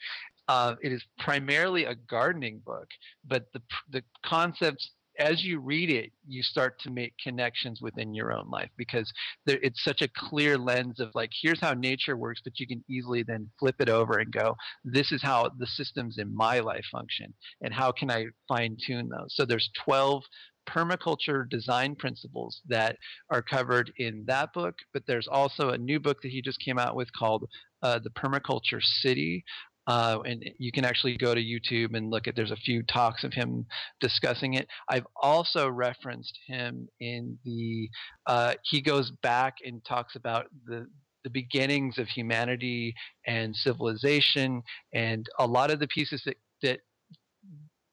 [0.48, 2.88] Uh, it is primarily a gardening book,
[3.26, 8.34] but the the concepts as you read it, you start to make connections within your
[8.34, 9.12] own life because
[9.46, 12.84] there, it's such a clear lens of like, here's how nature works, but you can
[12.90, 16.86] easily then flip it over and go, this is how the systems in my life
[16.92, 19.36] function, and how can I fine tune those?
[19.36, 20.24] So there's 12
[20.68, 22.98] permaculture design principles that
[23.30, 24.76] are covered in that book.
[24.94, 27.50] But there's also a new book that he just came out with called
[27.82, 29.44] uh, The Permaculture City.
[29.86, 32.36] Uh, and you can actually go to YouTube and look at.
[32.38, 33.66] There's a few talks of him
[34.00, 34.68] discussing it.
[34.90, 37.90] I've also referenced him in the.
[38.26, 40.88] Uh, he goes back and talks about the
[41.26, 42.94] the beginnings of humanity
[43.28, 44.62] and civilization,
[44.94, 46.80] and a lot of the pieces that that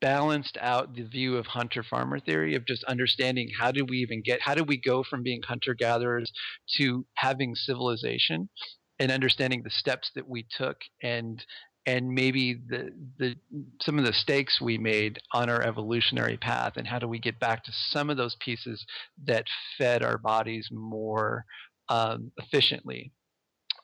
[0.01, 4.23] balanced out the view of hunter farmer theory of just understanding how do we even
[4.23, 6.33] get how do we go from being hunter gatherers
[6.77, 8.49] to having civilization
[8.99, 11.45] and understanding the steps that we took and
[11.87, 13.35] and maybe the the
[13.83, 17.41] some of the stakes we made on our evolutionary path and how do we get
[17.41, 18.85] back to some of those pieces
[19.25, 19.45] that
[19.79, 21.45] fed our bodies more
[21.89, 23.13] um, efficiently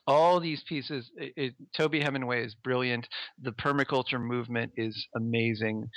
[0.07, 3.07] all these pieces it, it, toby hemenway is brilliant.
[3.41, 5.89] The permaculture movement is amazing.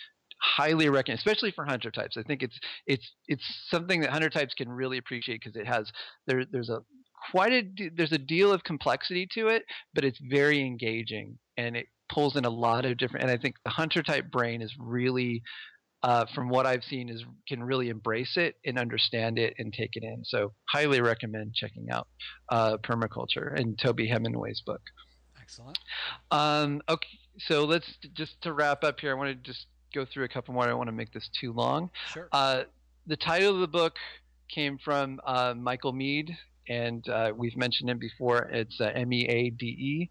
[0.43, 2.17] Highly recommend especially for hunter types.
[2.17, 5.91] I think it's it's it's something that hunter types can really appreciate because it has
[6.27, 6.81] there there's a
[7.31, 11.87] quite a there's a deal of complexity to it but it's very engaging and it
[12.11, 15.43] pulls in a lot of different and i think the hunter type brain is really
[16.03, 19.91] uh, from what I've seen, is can really embrace it and understand it and take
[19.95, 20.23] it in.
[20.25, 22.09] So, highly recommend checking out
[22.49, 24.83] uh, permaculture and Toby Hemenway's book.
[25.41, 25.79] Excellent.
[26.31, 29.11] Um, okay, so let's just to wrap up here.
[29.11, 30.65] I want to just go through a couple more.
[30.65, 31.91] I don't want to make this too long.
[32.13, 32.29] Sure.
[32.33, 32.63] Uh,
[33.07, 33.97] the title of the book
[34.49, 36.37] came from uh, Michael Meade,
[36.69, 38.49] and uh, we've mentioned him before.
[38.53, 40.11] It's uh, M E A D E.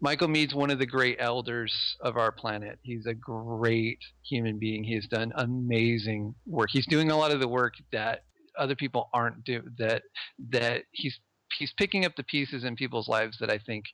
[0.00, 2.78] Michael Meade's one of the great elders of our planet.
[2.82, 4.82] He's a great human being.
[4.82, 6.70] He's done amazing work.
[6.72, 8.24] He's doing a lot of the work that
[8.58, 10.02] other people aren't do that
[10.50, 11.18] that he's
[11.58, 13.84] he's picking up the pieces in people's lives that I think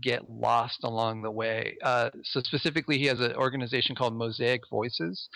[0.00, 1.76] get lost along the way.
[1.82, 5.28] Uh, so specifically, he has an organization called Mosaic Voices.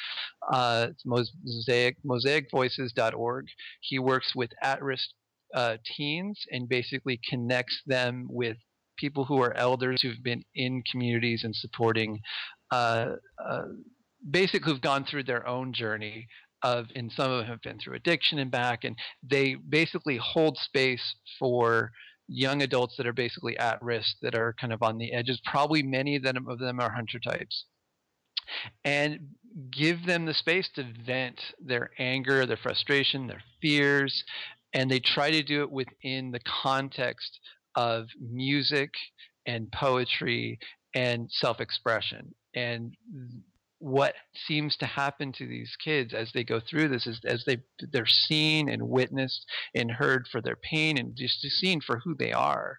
[0.50, 3.46] Uh, it's mosaic mosaicvoices.org.
[3.80, 5.08] He works with at-risk
[5.54, 8.56] uh, teens and basically connects them with
[8.96, 12.20] people who are elders who've been in communities and supporting,
[12.70, 13.62] uh, uh,
[14.30, 16.26] basically who've gone through their own journey
[16.62, 20.56] of, and some of them have been through addiction and back, and they basically hold
[20.58, 21.90] space for
[22.26, 25.40] young adults that are basically at risk, that are kind of on the edges.
[25.44, 27.66] Probably many of them, of them are hunter types.
[28.84, 29.28] And
[29.70, 34.24] give them the space to vent their anger, their frustration, their fears,
[34.72, 37.38] and they try to do it within the context
[37.74, 38.90] of music
[39.46, 40.58] and poetry
[40.94, 42.34] and self-expression.
[42.54, 42.96] And
[43.78, 44.14] what
[44.46, 47.58] seems to happen to these kids as they go through this is as they
[47.92, 52.32] they're seen and witnessed and heard for their pain and just seen for who they
[52.32, 52.78] are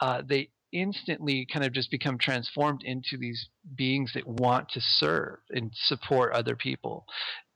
[0.00, 5.38] uh, they instantly kind of just become transformed into these beings that want to serve
[5.50, 7.04] and support other people.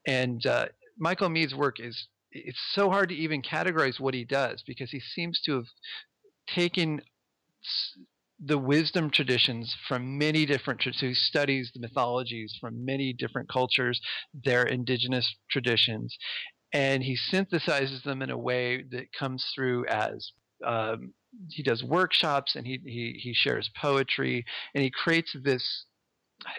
[0.07, 0.67] And uh,
[0.99, 5.01] michael Meade's work is it's so hard to even categorize what he does because he
[5.01, 5.67] seems to have
[6.47, 7.01] taken
[8.45, 14.01] the wisdom traditions from many different he studies the mythologies from many different cultures
[14.45, 16.17] their indigenous traditions
[16.73, 20.33] and he synthesizes them in a way that comes through as
[20.67, 21.13] um,
[21.51, 24.45] he does workshops and he, he, he shares poetry
[24.75, 25.87] and he creates this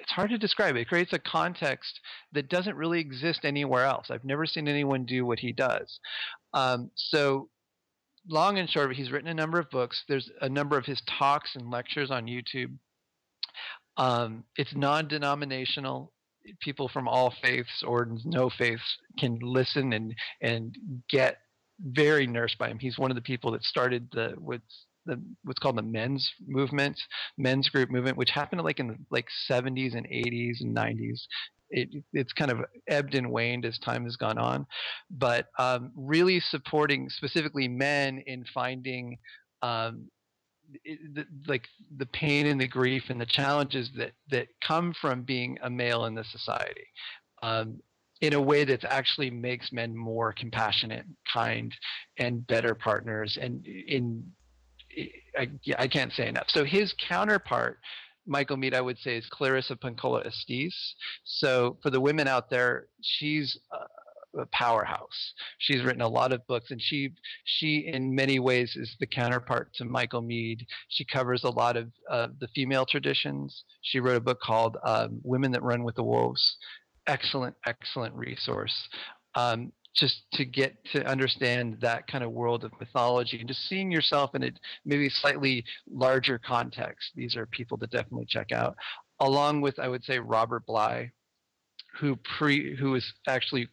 [0.02, 0.76] it's hard to describe.
[0.76, 2.00] It creates a context
[2.34, 4.08] that doesn't really exist anywhere else.
[4.10, 6.00] I've never seen anyone do what he does.
[6.54, 7.50] Um, so,
[8.28, 10.04] long and short, he's written a number of books.
[10.08, 12.78] There's a number of his talks and lectures on YouTube.
[13.98, 16.12] Um, it's non-denominational.
[16.62, 20.76] People from all faiths or no faiths can listen and and
[21.10, 21.40] get
[21.82, 22.80] very nourished by him.
[22.80, 27.00] He's one of the people that started the what's the what's called the men's movement,
[27.38, 31.22] men's group movement, which happened like in the like 70s and 80s and 90s.
[31.70, 34.66] It, it's kind of ebbed and waned as time has gone on,
[35.10, 39.18] but um, really supporting specifically men in finding
[39.62, 40.10] um,
[41.14, 41.66] the, like
[41.98, 46.06] the pain and the grief and the challenges that that come from being a male
[46.06, 46.88] in this society.
[47.44, 47.82] Um,
[48.20, 51.72] in a way that actually makes men more compassionate, kind,
[52.18, 54.24] and better partners, and in
[55.38, 56.48] I, I can't say enough.
[56.48, 57.80] So his counterpart,
[58.28, 60.96] Michael Meade, I would say, is Clarissa Pinkola Estes.
[61.24, 63.58] So for the women out there, she's
[64.38, 65.34] a powerhouse.
[65.58, 67.14] She's written a lot of books, and she
[67.46, 70.66] she in many ways is the counterpart to Michael Meade.
[70.90, 73.64] She covers a lot of uh, the female traditions.
[73.82, 76.58] She wrote a book called um, "Women That Run with the Wolves."
[77.08, 78.88] Excellent, excellent resource.
[79.36, 83.92] Um, just to get to understand that kind of world of mythology and just seeing
[83.92, 84.52] yourself in a
[84.86, 87.12] maybe slightly larger context.
[87.16, 88.76] These are people to definitely check out,
[89.20, 91.12] along with I would say Robert Bly,
[92.00, 93.68] who pre who was actually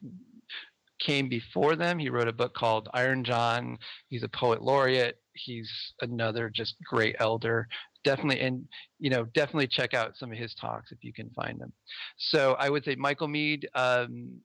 [0.99, 1.99] came before them.
[1.99, 3.77] He wrote a book called Iron John.
[4.09, 5.19] He's a poet laureate.
[5.35, 5.71] He's
[6.01, 7.69] another just great elder.
[8.03, 8.67] Definitely, and
[8.99, 11.73] you know, definitely check out some of his talks if you can find them.
[12.17, 13.69] So I would say Michael Meade.
[13.75, 14.41] Um,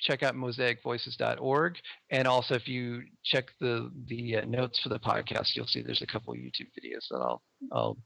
[0.00, 1.76] check out mosaicvoices.org
[2.10, 6.02] and also if you check the the uh, notes for the podcast you'll see there's
[6.02, 7.42] a couple youtube videos that i'll
[7.72, 7.96] i'll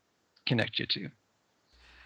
[0.47, 1.09] connect you to.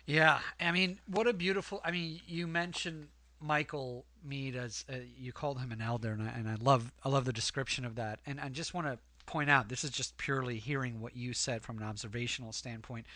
[0.06, 3.08] Yeah i mean what a beautiful i mean you mentioned
[3.40, 7.08] michael Meade as uh, you called him an elder and I, and I love i
[7.08, 8.20] love the description of that.
[8.26, 11.62] And i just want to point out this is just purely hearing what you said
[11.62, 13.06] from an observational standpoint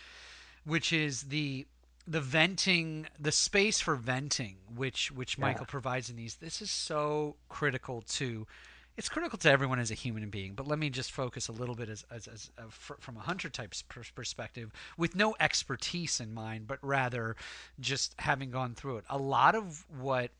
[0.65, 1.65] which is the
[2.07, 5.45] the venting the space for venting which which yeah.
[5.45, 8.47] michael provides in these this is so critical to
[8.97, 11.75] it's critical to everyone as a human being but let me just focus a little
[11.75, 13.73] bit as, as, as uh, from a hunter type
[14.15, 17.35] perspective with no expertise in mind but rather
[17.79, 20.31] just having gone through it a lot of what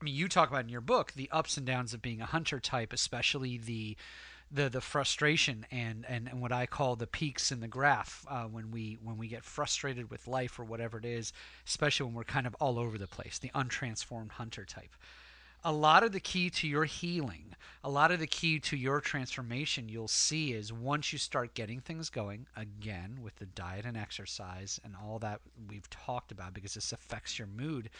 [0.00, 2.26] i mean you talk about in your book the ups and downs of being a
[2.26, 3.96] hunter type especially the
[4.52, 8.44] the the frustration and, and, and what I call the peaks in the graph uh,
[8.44, 11.32] when we when we get frustrated with life or whatever it is,
[11.66, 14.94] especially when we're kind of all over the place, the untransformed hunter type.
[15.64, 19.00] A lot of the key to your healing, a lot of the key to your
[19.00, 23.96] transformation, you'll see is once you start getting things going again with the diet and
[23.96, 27.90] exercise and all that we've talked about, because this affects your mood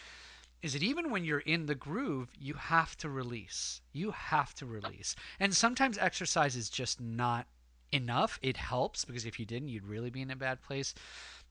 [0.63, 3.81] is that even when you're in the groove, you have to release.
[3.91, 5.15] You have to release.
[5.39, 7.47] And sometimes exercise is just not
[7.91, 8.39] enough.
[8.41, 10.95] It helps because if you didn't, you'd really be in a bad place.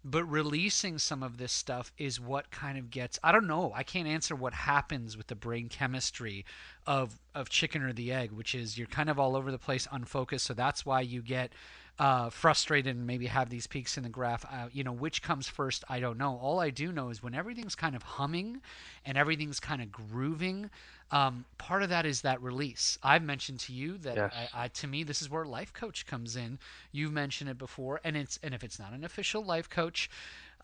[0.05, 3.71] But releasing some of this stuff is what kind of gets I don't know.
[3.73, 6.45] I can't answer what happens with the brain chemistry
[6.87, 9.87] of of chicken or the egg, which is you're kind of all over the place,
[9.93, 10.47] unfocused.
[10.47, 11.53] So that's why you get
[11.99, 14.45] uh, frustrated and maybe have these peaks in the graph.
[14.45, 16.39] Uh, you know, which comes first, I don't know.
[16.41, 18.61] All I do know is when everything's kind of humming
[19.05, 20.71] and everything's kind of grooving,
[21.11, 22.99] um, part of that is that release.
[23.03, 24.33] I've mentioned to you that yes.
[24.55, 26.59] I, I, to me, this is where life coach comes in.
[26.91, 30.09] You've mentioned it before, and it's and if it's not an official life coach,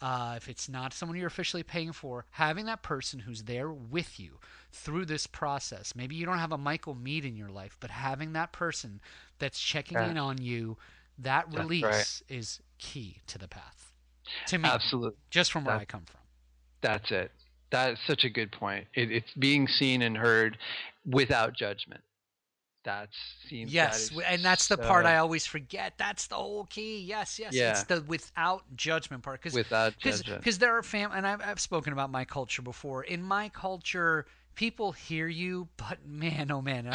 [0.01, 4.19] uh, if it's not someone you're officially paying for, having that person who's there with
[4.19, 4.39] you
[4.73, 5.95] through this process.
[5.95, 9.01] Maybe you don't have a Michael Meade in your life, but having that person
[9.39, 10.11] that's checking yeah.
[10.11, 10.79] in on you
[11.19, 12.23] that release right.
[12.29, 13.93] is key to the path.
[14.49, 16.21] To me, absolutely, just from where that, I come from.
[16.81, 17.33] That's it.
[17.71, 18.87] That's such a good point.
[18.95, 20.59] It, it's being seen and heard
[21.07, 22.03] without judgment.
[22.85, 23.09] That
[23.49, 25.95] seems yes, that and that's the so, part I always forget.
[25.99, 27.01] That's the whole key.
[27.01, 27.73] Yes, yes, yeah.
[27.73, 29.43] it's the without judgment part.
[29.43, 33.03] Cause, without judgment, because there are fam, and I've, I've spoken about my culture before.
[33.03, 34.27] In my culture,
[34.59, 36.87] people hear you, but man, oh man.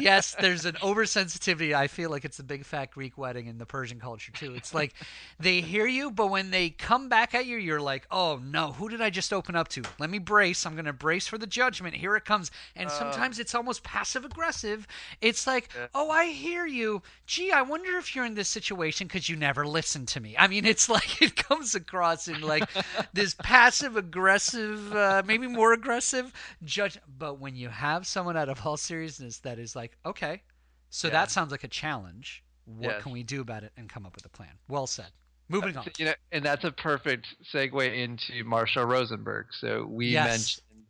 [0.00, 1.72] yes, there's an oversensitivity.
[1.72, 4.52] I feel like it's a big fat Greek wedding in the Persian culture too.
[4.52, 4.94] It's like
[5.38, 8.88] they hear you, but when they come back at you, you're like, oh no, who
[8.88, 9.84] did I just open up to?
[10.00, 10.66] Let me brace.
[10.66, 11.94] I'm going to brace for the judgment.
[11.94, 12.50] Here it comes.
[12.74, 14.88] And uh, sometimes it's almost passive aggressive.
[15.20, 15.86] It's like, yeah.
[15.94, 17.02] oh, I hear you.
[17.26, 20.34] Gee, I wonder if you're in this situation because you never listen to me.
[20.36, 22.68] I mean, it's like it comes across in like
[23.12, 26.23] this passive aggressive, uh, maybe more aggressive
[26.64, 26.98] judge.
[27.18, 30.42] But when you have someone out of all seriousness that is like, okay,
[30.90, 31.14] so yeah.
[31.14, 32.44] that sounds like a challenge.
[32.66, 33.02] What yes.
[33.02, 34.50] can we do about it and come up with a plan?
[34.68, 35.10] Well said.
[35.48, 35.86] moving on.
[35.98, 39.46] You know, and that's a perfect segue into Marshall Rosenberg.
[39.60, 40.26] So we Yes.
[40.28, 40.86] mentioned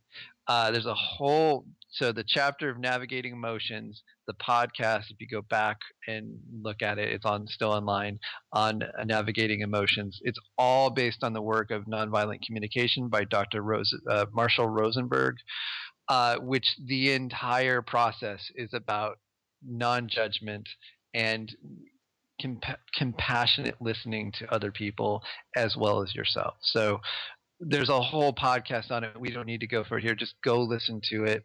[0.47, 5.11] uh, there's a whole so the chapter of navigating emotions, the podcast.
[5.11, 8.19] If you go back and look at it, it's on still online
[8.53, 10.19] on uh, navigating emotions.
[10.23, 13.63] It's all based on the work of nonviolent communication by Dr.
[13.63, 15.37] Rose, uh, Marshall Rosenberg,
[16.09, 19.19] uh, which the entire process is about
[19.67, 20.69] non-judgment
[21.15, 21.55] and
[22.43, 25.23] compa- compassionate listening to other people
[25.57, 26.55] as well as yourself.
[26.63, 27.01] So
[27.61, 29.19] there's a whole podcast on it.
[29.19, 30.15] We don't need to go for it here.
[30.15, 31.45] Just go listen to it.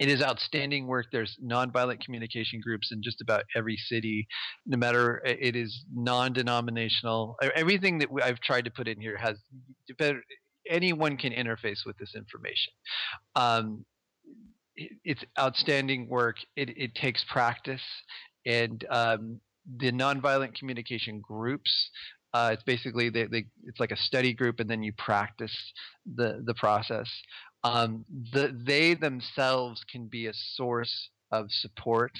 [0.00, 1.06] It is outstanding work.
[1.12, 4.26] There's nonviolent communication groups in just about every city,
[4.66, 7.36] no matter it is non-denominational.
[7.54, 9.36] Everything that I've tried to put in here has.
[10.68, 12.72] Anyone can interface with this information.
[13.34, 13.84] Um,
[14.76, 16.36] it's outstanding work.
[16.56, 17.82] It, it takes practice,
[18.46, 19.40] and um,
[19.78, 21.90] the nonviolent communication groups.
[22.34, 25.54] Uh, it's basically they, they, it's like a study group, and then you practice
[26.16, 27.10] the the process.
[27.64, 32.12] Um, the they themselves can be a source of support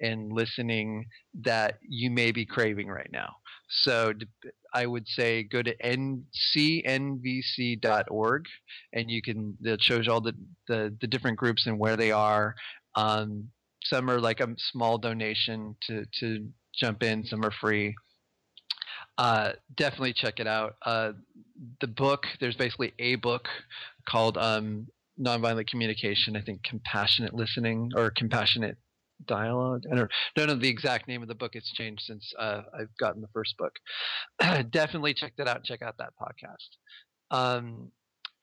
[0.00, 1.06] and listening
[1.42, 3.34] that you may be craving right now.
[3.68, 4.12] So
[4.74, 6.16] I would say go to ncnvc.org,
[8.92, 10.34] and you can it shows all the,
[10.68, 12.54] the the different groups and where they are.
[12.94, 13.48] Um,
[13.84, 17.24] some are like a small donation to to jump in.
[17.24, 17.94] Some are free.
[19.18, 20.76] Uh, definitely check it out.
[20.84, 21.12] Uh,
[21.80, 23.48] the book, there's basically a book
[24.08, 24.88] called um,
[25.20, 26.36] Nonviolent Communication.
[26.36, 28.76] I think Compassionate Listening or Compassionate
[29.26, 29.84] Dialogue.
[29.90, 31.54] I don't, don't know the exact name of the book.
[31.54, 33.74] It's changed since uh, I've gotten the first book.
[34.70, 35.64] definitely check that out.
[35.64, 36.68] Check out that podcast.
[37.30, 37.90] Um,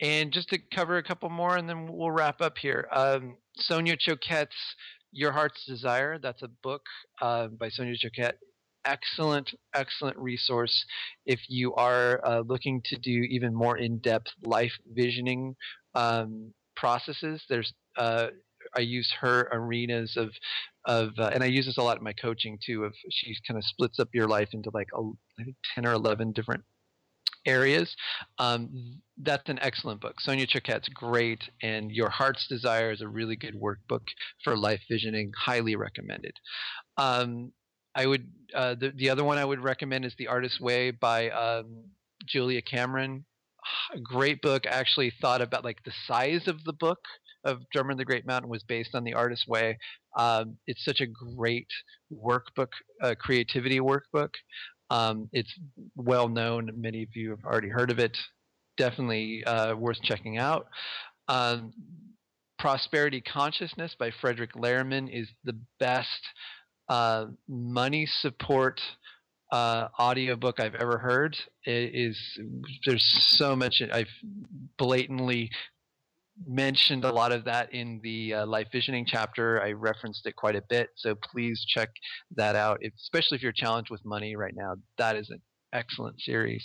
[0.02, 2.88] and just to cover a couple more, and then we'll wrap up here.
[2.92, 4.56] Um, Sonia Choquette's
[5.12, 6.20] Your Heart's Desire.
[6.20, 6.84] That's a book
[7.22, 8.38] uh, by Sonia Choquette
[8.94, 10.76] excellent, excellent resource
[11.26, 15.56] if you are uh, looking to do even more in-depth life visioning
[15.96, 17.44] um, processes.
[17.50, 18.28] There's uh,
[18.76, 20.30] I use her arenas of
[20.86, 22.84] of uh, and I use this a lot in my coaching too.
[22.84, 25.02] Of she kind of splits up your life into like a,
[25.40, 26.64] I think ten or eleven different
[27.46, 27.96] areas.
[28.38, 30.16] Um, that's an excellent book.
[30.20, 34.06] Sonia Choquette's great, and Your Heart's Desire is a really good workbook
[34.44, 35.32] for life visioning.
[35.38, 36.34] Highly recommended.
[36.98, 37.52] Um,
[37.96, 41.30] I would uh, the the other one I would recommend is The Artist's Way by
[41.30, 41.84] um,
[42.28, 43.26] Julia Cameron.
[44.04, 44.66] Great book.
[44.66, 47.00] I actually thought about like the size of the book
[47.44, 49.78] of Drummer in the Great Mountain was based on The Artist's Way.
[50.18, 51.68] Um, it's such a great
[52.14, 52.70] workbook,
[53.02, 54.30] uh, creativity workbook.
[54.90, 55.54] Um, it's
[55.96, 56.72] well known.
[56.76, 58.18] Many of you have already heard of it.
[58.78, 60.68] Definitely uh, worth checking out.
[61.28, 61.74] Um,
[62.58, 66.20] Prosperity Consciousness by Frederick Lehrman is the best
[66.90, 68.82] uh, money support
[69.52, 71.38] uh, audiobook I've ever heard.
[71.66, 72.20] It is
[72.86, 73.06] there's
[73.38, 74.08] so much I've
[74.78, 75.50] blatantly
[76.48, 79.62] mentioned a lot of that in the uh, life visioning chapter.
[79.62, 81.90] I referenced it quite a bit, so please check
[82.36, 82.80] that out.
[82.82, 85.42] If, especially if you're challenged with money right now, that is an
[85.74, 86.64] excellent series.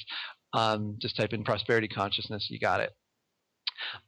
[0.53, 2.93] Um, just type in prosperity consciousness, you got it.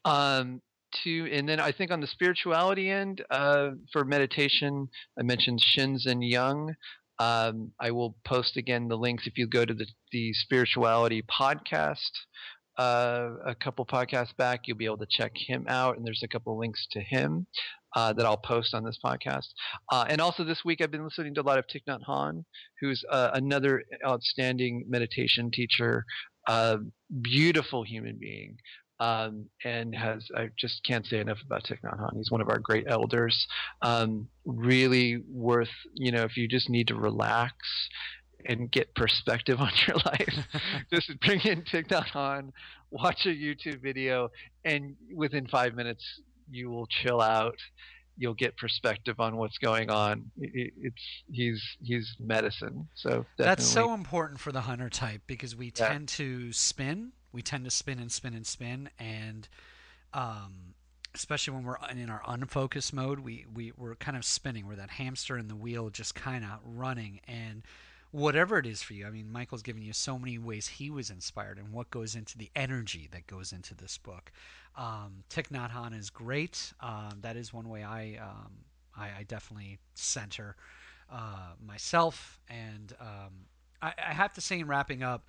[0.04, 0.62] Um,
[1.04, 6.28] to and then I think on the spirituality end uh, for meditation, I mentioned Shinzen
[6.28, 6.74] Young.
[7.18, 12.10] Um, I will post again the links if you go to the the spirituality podcast.
[12.78, 16.28] Uh, a couple podcasts back, you'll be able to check him out, and there's a
[16.28, 17.46] couple links to him
[17.96, 19.46] uh, that I'll post on this podcast.
[19.90, 22.44] Uh, and also this week, I've been listening to a lot of Thich Nhat Hanh,
[22.82, 26.04] who's uh, another outstanding meditation teacher,
[27.22, 28.58] beautiful human being
[29.00, 32.16] um, and has I just can't say enough about Thich Nhat Hanh.
[32.16, 33.46] He's one of our great elders.
[33.82, 37.54] Um, really worth you know if you just need to relax
[38.48, 40.46] and get perspective on your life,
[40.92, 42.50] just bring in Thich Nhat Hanh,
[42.90, 44.28] watch a YouTube video,
[44.64, 46.04] and within five minutes
[46.50, 47.56] you will chill out.
[48.18, 50.30] You'll get perspective on what's going on.
[50.38, 52.88] It, it's he's he's medicine.
[52.94, 53.44] So definitely.
[53.44, 55.88] That's so important for the hunter type because we Yeah.
[55.88, 57.12] tend to spin.
[57.36, 59.46] We tend to spin and spin and spin, and
[60.14, 60.74] um,
[61.14, 64.66] especially when we're in our unfocused mode, we, we we're kind of spinning.
[64.66, 67.20] We're that hamster in the wheel, just kind of running.
[67.28, 67.62] And
[68.10, 71.10] whatever it is for you, I mean, Michael's given you so many ways he was
[71.10, 74.32] inspired and what goes into the energy that goes into this book.
[74.74, 76.72] Um, Thich Nhat is great.
[76.80, 78.52] Um, that is one way I um,
[78.96, 80.56] I, I definitely center
[81.12, 82.40] uh, myself.
[82.48, 83.44] And um,
[83.82, 85.26] I, I have to say, in wrapping up,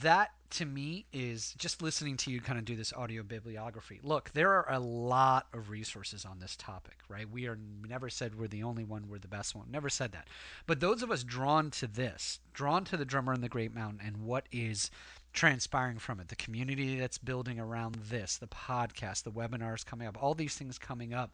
[0.00, 3.98] that to me is just listening to you kind of do this audio bibliography.
[4.02, 7.28] Look, there are a lot of resources on this topic, right?
[7.28, 9.66] We are never said we're the only one, we're the best one.
[9.70, 10.28] Never said that.
[10.66, 14.00] But those of us drawn to this, drawn to the drummer in the Great Mountain
[14.06, 14.90] and what is
[15.32, 20.22] transpiring from it, the community that's building around this, the podcast, the webinars coming up,
[20.22, 21.32] all these things coming up.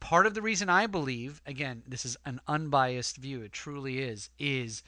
[0.00, 4.30] Part of the reason I believe, again, this is an unbiased view, it truly is,
[4.38, 4.82] is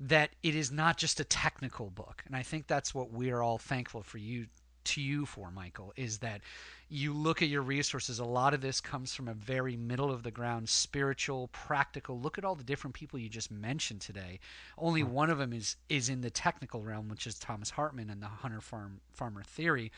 [0.00, 2.22] that it is not just a technical book.
[2.26, 4.46] And I think that's what we're all thankful for you
[4.82, 6.40] to you for, Michael, is that
[6.88, 8.18] you look at your resources.
[8.18, 12.18] A lot of this comes from a very middle of the ground, spiritual, practical.
[12.18, 14.40] Look at all the different people you just mentioned today.
[14.78, 15.12] Only hmm.
[15.12, 18.26] one of them is is in the technical realm, which is Thomas Hartmann and the
[18.26, 19.92] hunter farm farmer theory.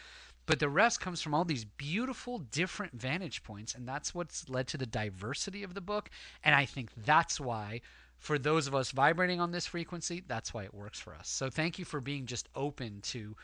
[0.44, 4.66] But the rest comes from all these beautiful different vantage points, and that's what's led
[4.68, 6.10] to the diversity of the book.
[6.42, 7.80] And I think that's why
[8.22, 11.28] for those of us vibrating on this frequency, that's why it works for us.
[11.28, 13.34] So thank you for being just open to,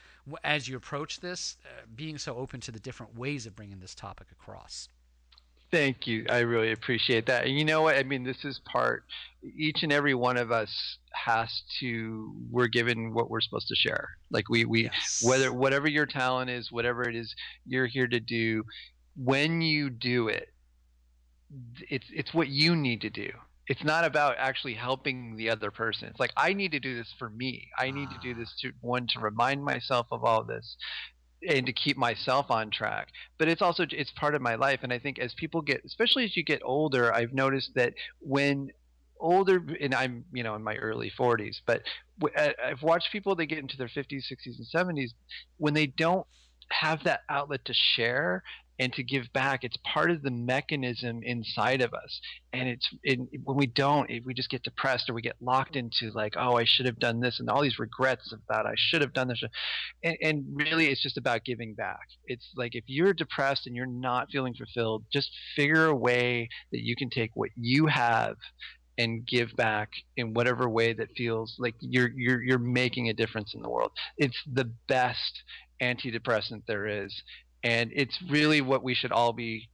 [0.45, 3.93] as you approach this, uh, being so open to the different ways of bringing this
[3.93, 4.89] topic across.
[5.73, 6.25] Thank you.
[6.31, 7.45] I really appreciate that.
[7.45, 7.97] And you know what?
[7.97, 9.03] I mean, this is part,
[9.43, 10.71] each and every one of us
[11.13, 11.51] has
[11.81, 14.11] to, we're given what we're supposed to share.
[14.31, 15.25] Like we, we, yes.
[15.27, 17.35] whether, whatever your talent is, whatever it is
[17.67, 18.63] you're here to do,
[19.17, 20.51] when you do it,
[21.91, 23.29] it's, it's what you need to do
[23.69, 26.09] it's not about actually helping the other person.
[26.09, 27.69] It's like I need to do this for me.
[27.79, 30.77] I need to do this to one to remind myself of all this
[31.47, 33.09] and to keep myself on track.
[33.39, 36.25] But it's also it's part of my life and I think as people get especially
[36.25, 38.71] as you get older, I've noticed that when
[39.21, 41.83] older and I'm, you know, in my early 40s, but
[42.37, 45.11] uh, I've watched people they get into their 50s, 60s and 70s
[45.59, 46.27] when they don't
[46.71, 48.43] have that outlet to share
[48.79, 49.65] and to give back.
[49.65, 52.21] It's part of the mechanism inside of us.
[52.53, 56.11] And it's it, when we don't, we just get depressed or we get locked into
[56.15, 58.67] like, oh, I should have done this and all these regrets of that.
[58.67, 59.43] I should have done this.
[60.03, 62.07] And, and really, it's just about giving back.
[62.27, 66.83] It's like if you're depressed and you're not feeling fulfilled, just figure a way that
[66.83, 68.37] you can take what you have
[68.97, 73.55] and give back in whatever way that feels like you're you're you're making a difference
[73.55, 73.93] in the world.
[74.17, 75.43] It's the best
[75.81, 77.23] antidepressant there is
[77.65, 79.69] and it's really what we should all be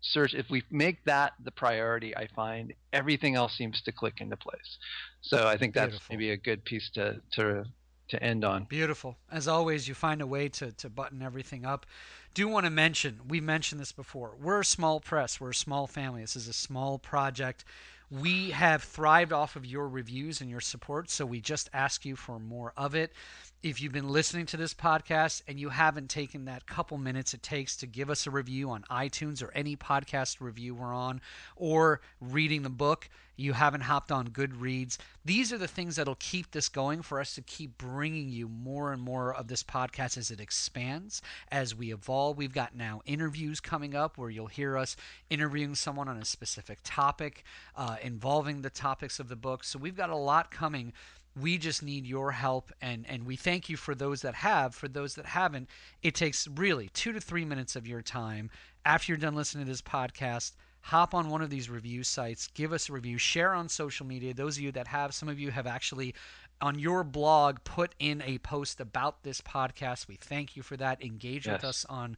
[0.00, 4.36] search if we make that the priority i find everything else seems to click into
[4.36, 4.78] place
[5.20, 6.14] so i think that's Beautiful.
[6.14, 7.64] maybe a good piece to to
[8.08, 9.18] to end on Beautiful.
[9.30, 11.86] As always, you find a way to, to button everything up.
[12.34, 14.34] Do want to mention, we mentioned this before.
[14.40, 16.22] We're a small press, we're a small family.
[16.22, 17.64] This is a small project.
[18.10, 22.16] We have thrived off of your reviews and your support, so we just ask you
[22.16, 23.12] for more of it
[23.60, 27.42] if you've been listening to this podcast and you haven't taken that couple minutes it
[27.42, 31.20] takes to give us a review on iTunes or any podcast review we're on,
[31.56, 36.50] or reading the book, you haven't hopped on Goodreads, these are the things that'll keep
[36.52, 40.30] this going for us to keep bringing you more and more of this podcast as
[40.30, 42.36] it expands, as we evolve.
[42.36, 44.96] We've got now interviews coming up where you'll hear us
[45.30, 47.44] interviewing someone on a specific topic
[47.76, 49.64] uh, involving the topics of the book.
[49.64, 50.92] So we've got a lot coming
[51.40, 54.74] we just need your help and and we thank you for those that have.
[54.74, 55.68] For those that haven't
[56.02, 58.50] it takes really two to three minutes of your time.
[58.84, 62.72] After you're done listening to this podcast hop on one of these review sites give
[62.72, 64.34] us a review share on social media.
[64.34, 66.14] Those of you that have some of you have actually
[66.60, 70.08] on your blog put in a post about this podcast.
[70.08, 71.02] We thank you for that.
[71.02, 71.54] Engage yes.
[71.54, 72.16] with us on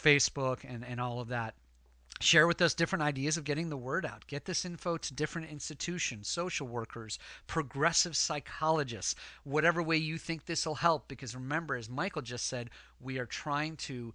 [0.00, 1.54] facebook and and all of that
[2.20, 4.26] share with us different ideas of getting the word out.
[4.26, 9.14] Get this info to different institutions, social workers, progressive psychologists,
[9.44, 11.08] whatever way you think this will help.
[11.08, 14.12] Because remember, as Michael just said, we are trying to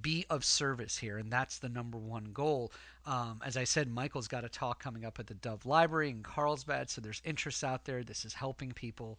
[0.00, 2.72] be of service here, and that's the number one goal.
[3.06, 6.22] Um, as I said, Michael's got a talk coming up at the Dove Library in
[6.22, 8.02] Carlsbad, so there's interest out there.
[8.02, 9.18] This is helping people,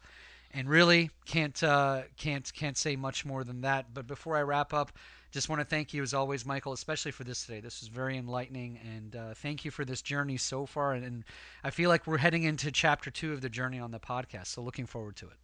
[0.54, 3.94] and really can't uh, can't can't say much more than that.
[3.94, 4.92] But before I wrap up,
[5.32, 7.60] just want to thank you as always, Michael, especially for this today.
[7.60, 10.94] This was very enlightening, and uh, thank you for this journey so far.
[10.94, 11.24] And, and,
[11.64, 14.62] I feel like we're heading into chapter two of the journey on the podcast, so
[14.62, 15.38] looking forward to it.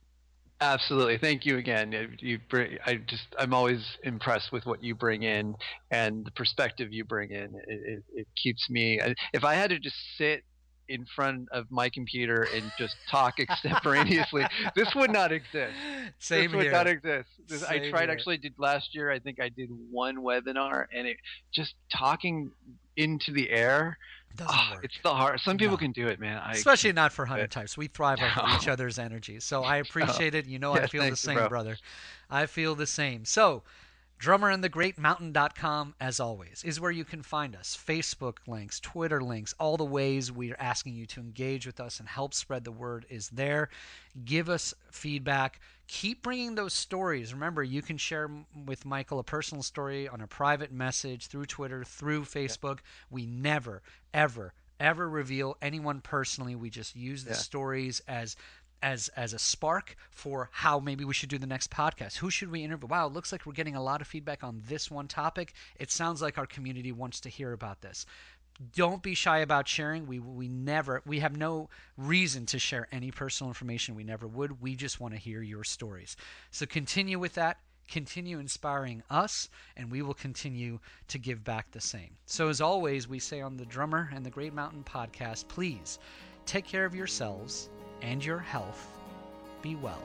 [0.61, 2.15] Absolutely, thank you again.
[2.19, 5.55] You bring, I just, I'm always impressed with what you bring in
[5.91, 7.55] and the perspective you bring in.
[7.67, 8.99] It, it, it keeps me.
[9.33, 10.43] If I had to just sit
[10.89, 14.45] in front of my computer and just talk extemporaneously.
[14.75, 15.73] this would not exist.
[16.19, 16.71] Same this would here.
[16.71, 17.29] not exist.
[17.47, 18.11] This, I tried here.
[18.11, 19.11] actually did last year.
[19.11, 21.17] I think I did one webinar and it
[21.53, 22.51] just talking
[22.97, 23.97] into the air.
[24.41, 25.39] Oh, it's the hard.
[25.41, 25.79] Some people no.
[25.79, 26.41] can do it, man.
[26.43, 27.77] I Especially not for hunter types.
[27.77, 28.25] We thrive no.
[28.37, 29.39] off each other's energy.
[29.39, 29.81] So I oh.
[29.81, 30.47] appreciate it.
[30.47, 31.49] You know, I feel the same, you, bro.
[31.49, 31.77] brother.
[32.29, 33.25] I feel the same.
[33.25, 33.61] So
[34.23, 37.77] drummerandthegreatmountain.com as always is where you can find us.
[37.85, 42.07] Facebook links twitter links all the ways we're asking you to engage with us and
[42.07, 43.67] help spread the word is there.
[44.23, 45.59] Give us feedback.
[45.89, 47.33] Keep bringing those stories.
[47.33, 48.31] Remember you can share
[48.65, 52.79] with michael a personal story on a private message through twitter through facebook.
[53.09, 53.81] We never
[54.13, 56.55] ever ever reveal anyone personally.
[56.55, 57.37] We just use the yeah.
[57.37, 58.35] stories as
[58.83, 62.17] as as a spark for how maybe we should do the next podcast.
[62.17, 62.87] Who should we interview?
[62.87, 65.53] Wow, it looks like we're getting a lot of feedback on this one topic.
[65.79, 68.05] It sounds like our community wants to hear about this.
[68.75, 70.05] Don't be shy about sharing.
[70.05, 73.95] We we never we have no reason to share any personal information.
[73.95, 74.61] We never would.
[74.61, 76.15] We just want to hear your stories.
[76.51, 77.57] So continue with that.
[77.89, 80.79] Continue inspiring us, and we will continue
[81.09, 82.15] to give back the same.
[82.25, 85.99] So, as always, we say on the Drummer and the Great Mountain podcast, please
[86.45, 87.69] take care of yourselves
[88.03, 88.85] and your health.
[89.61, 90.03] Be well.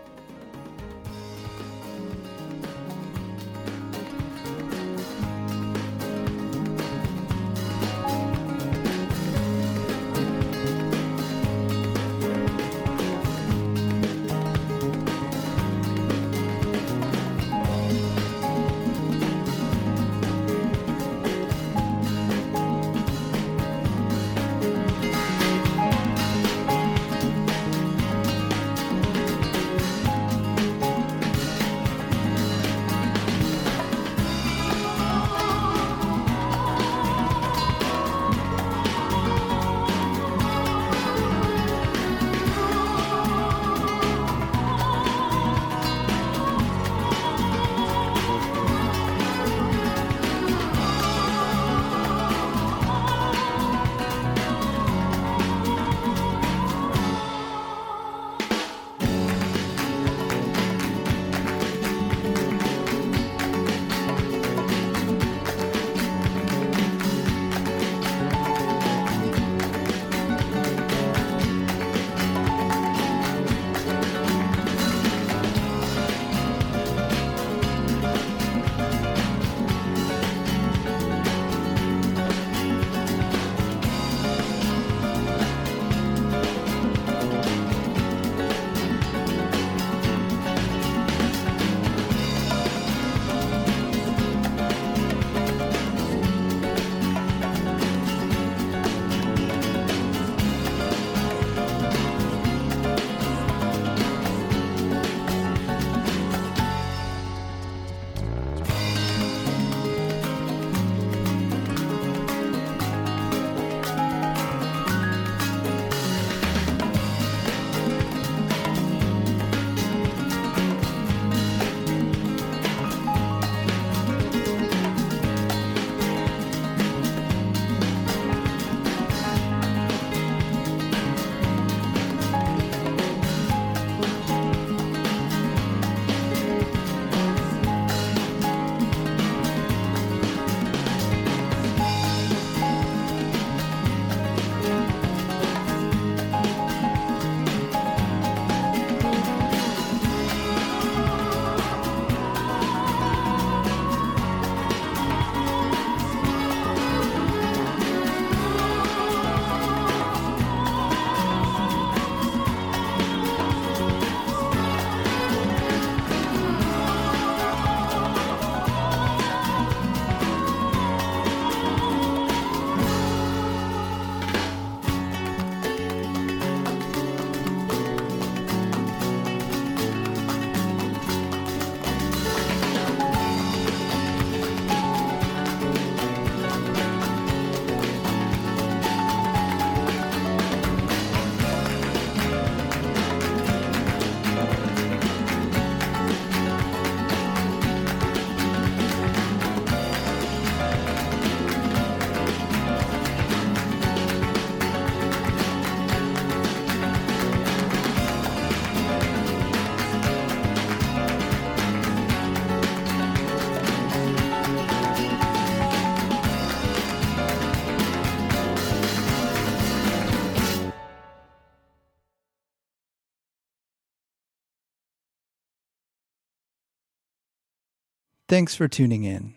[228.29, 229.33] Thanks for tuning in.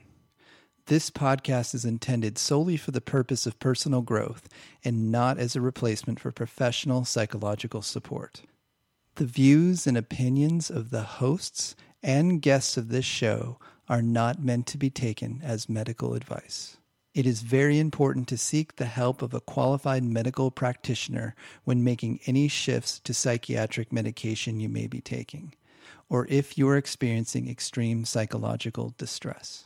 [0.88, 4.50] This podcast is intended solely for the purpose of personal growth
[4.84, 8.42] and not as a replacement for professional psychological support.
[9.16, 11.74] The views and opinions of the hosts
[12.04, 16.76] and guests of this show are not meant to be taken as medical advice.
[17.14, 21.34] It is very important to seek the help of a qualified medical practitioner
[21.64, 25.54] when making any shifts to psychiatric medication you may be taking,
[26.12, 29.64] or if you are experiencing extreme psychological distress.